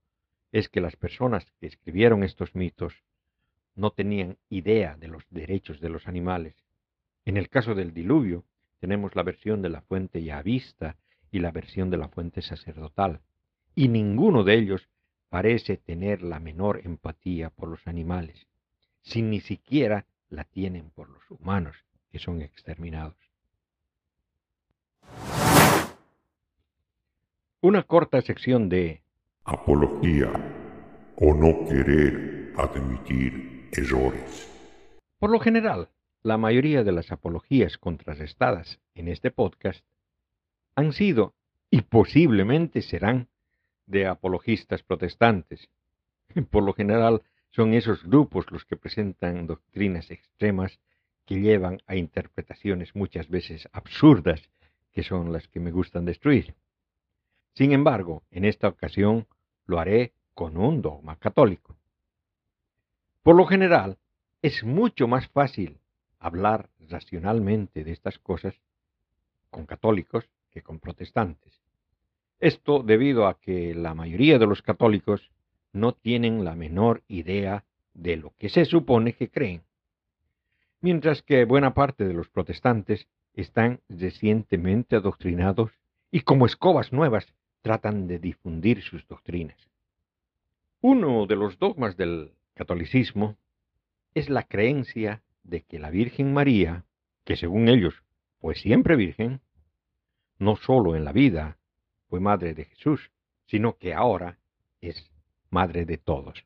es 0.51 0.69
que 0.69 0.81
las 0.81 0.95
personas 0.95 1.45
que 1.59 1.67
escribieron 1.67 2.23
estos 2.23 2.55
mitos 2.55 3.03
no 3.75 3.91
tenían 3.91 4.37
idea 4.49 4.97
de 4.97 5.07
los 5.07 5.23
derechos 5.29 5.79
de 5.79 5.89
los 5.89 6.07
animales. 6.07 6.55
En 7.25 7.37
el 7.37 7.49
caso 7.49 7.75
del 7.75 7.93
diluvio, 7.93 8.43
tenemos 8.79 9.15
la 9.15 9.23
versión 9.23 9.61
de 9.61 9.69
la 9.69 9.81
fuente 9.81 10.23
yavista 10.23 10.97
y 11.31 11.39
la 11.39 11.51
versión 11.51 11.89
de 11.89 11.97
la 11.97 12.09
fuente 12.09 12.41
sacerdotal, 12.41 13.21
y 13.75 13.87
ninguno 13.89 14.43
de 14.43 14.55
ellos 14.55 14.89
parece 15.29 15.77
tener 15.77 16.21
la 16.21 16.39
menor 16.39 16.81
empatía 16.83 17.49
por 17.49 17.69
los 17.69 17.85
animales, 17.87 18.47
si 19.01 19.21
ni 19.21 19.39
siquiera 19.41 20.05
la 20.29 20.43
tienen 20.45 20.89
por 20.89 21.09
los 21.09 21.29
humanos, 21.29 21.75
que 22.11 22.19
son 22.19 22.41
exterminados. 22.41 23.26
Una 27.69 27.83
corta 27.83 28.21
sección 28.21 28.69
de 28.69 29.01
apología 29.43 30.31
o 31.17 31.33
no 31.33 31.67
querer 31.67 32.53
admitir 32.55 33.67
errores. 33.73 34.47
Por 35.19 35.31
lo 35.31 35.41
general, 35.41 35.89
la 36.23 36.37
mayoría 36.37 36.85
de 36.85 36.93
las 36.93 37.11
apologías 37.11 37.77
contrarrestadas 37.77 38.79
en 38.95 39.09
este 39.09 39.31
podcast 39.31 39.83
han 40.75 40.93
sido 40.93 41.33
y 41.69 41.81
posiblemente 41.81 42.81
serán 42.81 43.27
de 43.85 44.07
apologistas 44.07 44.81
protestantes. 44.81 45.67
Por 46.49 46.63
lo 46.63 46.71
general 46.71 47.21
son 47.49 47.73
esos 47.73 48.01
grupos 48.05 48.49
los 48.49 48.63
que 48.63 48.77
presentan 48.77 49.45
doctrinas 49.45 50.09
extremas 50.09 50.79
que 51.25 51.41
llevan 51.41 51.79
a 51.85 51.97
interpretaciones 51.97 52.95
muchas 52.95 53.27
veces 53.27 53.67
absurdas, 53.73 54.49
que 54.93 55.03
son 55.03 55.33
las 55.33 55.49
que 55.49 55.59
me 55.59 55.71
gustan 55.71 56.05
destruir. 56.05 56.55
Sin 57.57 57.71
embargo, 57.71 58.21
en 58.29 58.45
esta 58.45 58.67
ocasión 58.67 59.25
lo 59.65 59.79
haré 59.79 60.13
con 60.35 60.57
un 60.57 60.83
dogma 60.83 61.15
católico. 61.15 61.75
Por 63.23 63.35
lo 63.35 63.47
general, 63.47 63.97
es 64.43 64.63
mucho 64.63 65.07
más 65.07 65.27
fácil 65.29 65.79
hablar 66.19 66.69
racionalmente 66.87 67.83
de 67.83 67.93
estas 67.93 68.19
cosas 68.19 68.53
con 69.49 69.65
católicos 69.65 70.29
que 70.51 70.61
con 70.61 70.77
protestantes. 70.77 71.59
Esto 72.39 72.83
debido 72.83 73.25
a 73.25 73.39
que 73.39 73.73
la 73.73 73.95
mayoría 73.95 74.37
de 74.37 74.45
los 74.45 74.61
católicos 74.61 75.31
no 75.73 75.93
tienen 75.93 76.45
la 76.45 76.53
menor 76.53 77.01
idea 77.07 77.63
de 77.95 78.17
lo 78.17 78.35
que 78.37 78.49
se 78.49 78.65
supone 78.65 79.13
que 79.13 79.31
creen, 79.31 79.63
mientras 80.79 81.23
que 81.23 81.43
buena 81.45 81.73
parte 81.73 82.07
de 82.07 82.13
los 82.13 82.29
protestantes 82.29 83.07
están 83.33 83.79
recientemente 83.89 84.95
adoctrinados 84.95 85.71
y 86.11 86.21
como 86.21 86.45
escobas 86.45 86.93
nuevas 86.93 87.33
tratan 87.67 88.07
de 88.07 88.17
difundir 88.17 88.81
sus 88.81 89.05
doctrinas. 89.09 89.57
Uno 90.79 91.25
de 91.25 91.35
los 91.35 91.59
dogmas 91.59 91.97
del 91.97 92.31
catolicismo 92.53 93.35
es 94.13 94.29
la 94.29 94.43
creencia 94.43 95.21
de 95.43 95.63
que 95.63 95.77
la 95.77 95.89
Virgen 95.89 96.33
María, 96.33 96.85
que 97.25 97.35
según 97.35 97.67
ellos 97.67 97.93
fue 98.39 98.55
siempre 98.55 98.95
virgen, 98.95 99.41
no 100.39 100.55
sólo 100.55 100.95
en 100.95 101.03
la 101.03 101.11
vida 101.11 101.57
fue 102.07 102.21
madre 102.21 102.53
de 102.53 102.63
Jesús, 102.63 103.11
sino 103.47 103.77
que 103.77 103.93
ahora 103.93 104.37
es 104.79 105.11
madre 105.49 105.83
de 105.83 105.97
todos. 105.97 106.45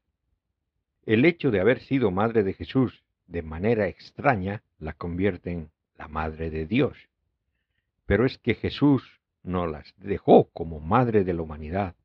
El 1.06 1.24
hecho 1.26 1.52
de 1.52 1.60
haber 1.60 1.82
sido 1.82 2.10
madre 2.10 2.42
de 2.42 2.54
Jesús 2.54 3.04
de 3.28 3.44
manera 3.44 3.88
extraña 3.88 4.64
la 4.80 4.94
convierte 4.94 5.52
en 5.52 5.70
la 6.00 6.08
madre 6.08 6.50
de 6.50 6.66
Dios. 6.66 6.98
Pero 8.08 8.26
es 8.26 8.40
que 8.40 8.56
Jesús 8.56 9.21
no 9.44 9.68
las 9.68 9.94
dejó 9.98 10.50
como 10.54 10.80
madre 10.80 11.24
de 11.24 11.34
la 11.34 11.42
humanidad, 11.42 11.96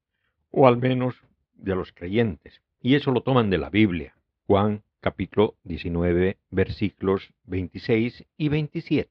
o 0.50 0.66
al 0.66 0.76
menos 0.76 1.14
de 1.54 1.74
los 1.74 1.92
creyentes. 1.92 2.62
Y 2.80 2.94
eso 2.94 3.10
lo 3.10 3.22
toman 3.22 3.50
de 3.50 3.58
la 3.58 3.70
Biblia. 3.70 4.14
Juan 4.46 4.82
capítulo 5.00 5.56
19 5.64 6.38
versículos 6.50 7.32
26 7.44 8.24
y 8.36 8.48
27. 8.48 9.10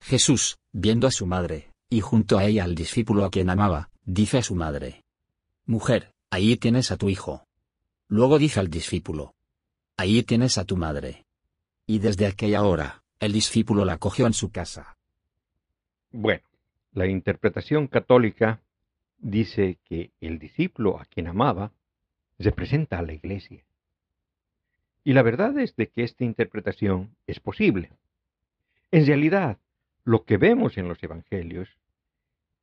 Jesús, 0.00 0.58
viendo 0.72 1.06
a 1.06 1.10
su 1.10 1.26
madre, 1.26 1.72
y 1.88 2.00
junto 2.00 2.38
a 2.38 2.44
ella 2.44 2.64
al 2.64 2.74
discípulo 2.74 3.24
a 3.24 3.30
quien 3.30 3.50
amaba, 3.50 3.90
dice 4.04 4.38
a 4.38 4.42
su 4.42 4.54
madre. 4.54 5.04
Mujer, 5.64 6.12
ahí 6.30 6.56
tienes 6.56 6.90
a 6.92 6.96
tu 6.96 7.08
hijo. 7.08 7.46
Luego 8.08 8.38
dice 8.38 8.60
al 8.60 8.70
discípulo. 8.70 9.34
Ahí 9.96 10.22
tienes 10.22 10.58
a 10.58 10.64
tu 10.64 10.76
madre. 10.76 11.26
Y 11.86 11.98
desde 11.98 12.26
aquella 12.26 12.62
hora, 12.62 13.02
el 13.18 13.32
discípulo 13.32 13.84
la 13.84 13.98
cogió 13.98 14.26
en 14.26 14.34
su 14.34 14.50
casa. 14.50 14.96
Bueno, 16.12 16.45
la 16.96 17.06
interpretación 17.06 17.88
católica 17.88 18.62
dice 19.18 19.78
que 19.84 20.12
el 20.18 20.38
discípulo 20.38 20.98
a 20.98 21.04
quien 21.04 21.26
amaba 21.26 21.72
representa 22.38 22.98
a 22.98 23.02
la 23.02 23.12
iglesia. 23.12 23.66
Y 25.04 25.12
la 25.12 25.20
verdad 25.20 25.58
es 25.58 25.76
de 25.76 25.88
que 25.88 26.04
esta 26.04 26.24
interpretación 26.24 27.14
es 27.26 27.38
posible. 27.38 27.92
En 28.90 29.04
realidad, 29.04 29.58
lo 30.04 30.24
que 30.24 30.38
vemos 30.38 30.78
en 30.78 30.88
los 30.88 31.02
evangelios 31.02 31.68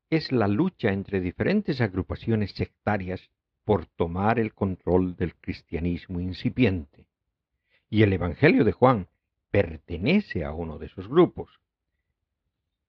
es 0.10 0.32
la 0.32 0.48
lucha 0.48 0.92
entre 0.92 1.22
diferentes 1.22 1.80
agrupaciones 1.80 2.54
sectarias 2.54 3.30
por 3.64 3.86
tomar 3.86 4.40
el 4.40 4.56
control 4.56 5.16
del 5.16 5.36
cristianismo 5.36 6.20
incipiente. 6.20 7.06
Y 7.88 8.02
el 8.02 8.12
Evangelio 8.14 8.64
de 8.64 8.72
Juan 8.72 9.08
pertenece 9.52 10.44
a 10.44 10.54
uno 10.54 10.80
de 10.80 10.88
esos 10.88 11.08
grupos, 11.08 11.60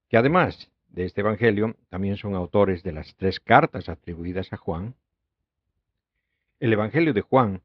que 0.08 0.16
además 0.16 0.70
de 0.94 1.04
este 1.06 1.22
Evangelio 1.22 1.74
también 1.88 2.16
son 2.16 2.36
autores 2.36 2.84
de 2.84 2.92
las 2.92 3.16
tres 3.16 3.40
cartas 3.40 3.88
atribuidas 3.88 4.52
a 4.52 4.56
Juan. 4.56 4.94
El 6.60 6.72
Evangelio 6.72 7.12
de 7.12 7.20
Juan 7.20 7.62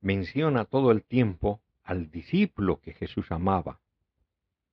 menciona 0.00 0.64
todo 0.64 0.90
el 0.90 1.04
tiempo 1.04 1.60
al 1.84 2.10
discípulo 2.10 2.80
que 2.80 2.92
Jesús 2.92 3.30
amaba, 3.30 3.78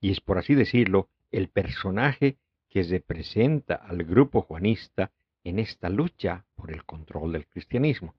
y 0.01 0.09
es 0.11 0.21
por 0.21 0.39
así 0.39 0.55
decirlo 0.55 1.07
el 1.31 1.49
personaje 1.49 2.37
que 2.69 2.81
representa 2.81 3.75
al 3.75 4.03
grupo 4.03 4.41
juanista 4.41 5.11
en 5.43 5.59
esta 5.59 5.89
lucha 5.89 6.45
por 6.55 6.71
el 6.71 6.85
control 6.85 7.33
del 7.33 7.45
cristianismo. 7.45 8.15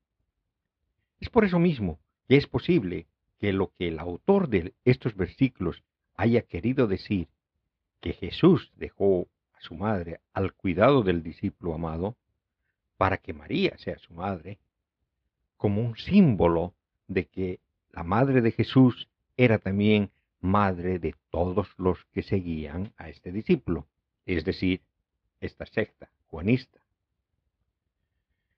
Es 1.19 1.31
por 1.31 1.45
eso 1.45 1.59
mismo 1.59 1.99
que 2.29 2.37
es 2.37 2.47
posible 2.47 3.07
que 3.41 3.53
lo 3.53 3.73
que 3.77 3.89
el 3.89 3.99
autor 3.99 4.49
de 4.49 4.73
estos 4.85 5.17
versículos 5.17 5.83
haya 6.15 6.43
querido 6.43 6.87
decir, 6.87 7.27
que 8.01 8.13
Jesús 8.13 8.73
dejó 8.77 9.27
su 9.61 9.75
madre 9.75 10.21
al 10.33 10.53
cuidado 10.55 11.03
del 11.03 11.23
discípulo 11.23 11.75
amado, 11.75 12.17
para 12.97 13.19
que 13.19 13.33
María 13.33 13.77
sea 13.79 13.99
su 13.99 14.13
madre, 14.13 14.59
como 15.57 15.81
un 15.83 15.97
símbolo 15.97 16.75
de 17.07 17.27
que 17.27 17.61
la 17.93 18.03
madre 18.03 18.41
de 18.41 18.53
Jesús 18.53 19.09
era 19.37 19.59
también 19.59 20.11
madre 20.41 20.99
de 20.99 21.15
todos 21.31 21.69
los 21.77 22.05
que 22.13 22.23
seguían 22.23 22.93
a 22.97 23.09
este 23.09 23.33
discípulo, 23.33 23.87
es 24.27 24.45
decir, 24.45 24.81
esta 25.41 25.67
secta 25.67 26.11
juanista. 26.29 26.81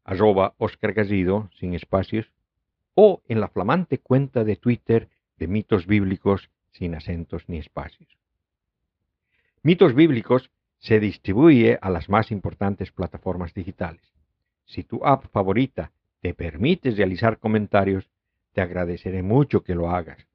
arroba 0.03 0.53
Oscar 0.57 0.93
Garrido, 0.93 1.49
sin 1.57 1.73
espacios, 1.73 2.31
o 2.95 3.21
en 3.27 3.39
la 3.39 3.47
flamante 3.47 3.99
cuenta 3.99 4.43
de 4.43 4.55
Twitter 4.55 5.09
de 5.37 5.47
mitos 5.47 5.87
bíblicos 5.87 6.49
sin 6.71 6.95
acentos 6.95 7.43
ni 7.47 7.57
espacios. 7.57 8.17
Mitos 9.61 9.95
Bíblicos 9.95 10.51
se 10.79 10.99
distribuye 10.99 11.79
a 11.81 11.89
las 11.89 12.09
más 12.09 12.31
importantes 12.31 12.91
plataformas 12.91 13.53
digitales. 13.53 14.01
Si 14.65 14.83
tu 14.83 15.05
app 15.05 15.25
favorita 15.31 15.93
te 16.19 16.33
permite 16.33 16.91
realizar 16.91 17.39
comentarios, 17.39 18.09
te 18.51 18.59
agradeceré 18.59 19.23
mucho 19.23 19.63
que 19.63 19.75
lo 19.75 19.89
hagas. 19.89 20.27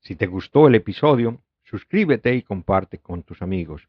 Si 0.00 0.14
te 0.14 0.26
gustó 0.26 0.68
el 0.68 0.76
episodio, 0.76 1.40
suscríbete 1.66 2.34
y 2.34 2.42
comparte 2.42 2.98
con 2.98 3.22
tus 3.22 3.42
amigos. 3.42 3.88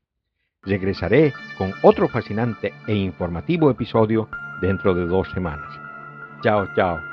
Regresaré 0.62 1.34
con 1.58 1.72
otro 1.84 2.08
fascinante 2.10 2.74
e 2.88 2.94
informativo 2.94 3.72
episodio 3.72 4.28
dentro 4.62 4.94
de 4.94 5.06
dos 5.06 5.30
semanas. 5.32 5.70
Chao, 6.42 6.68
chao. 6.76 7.07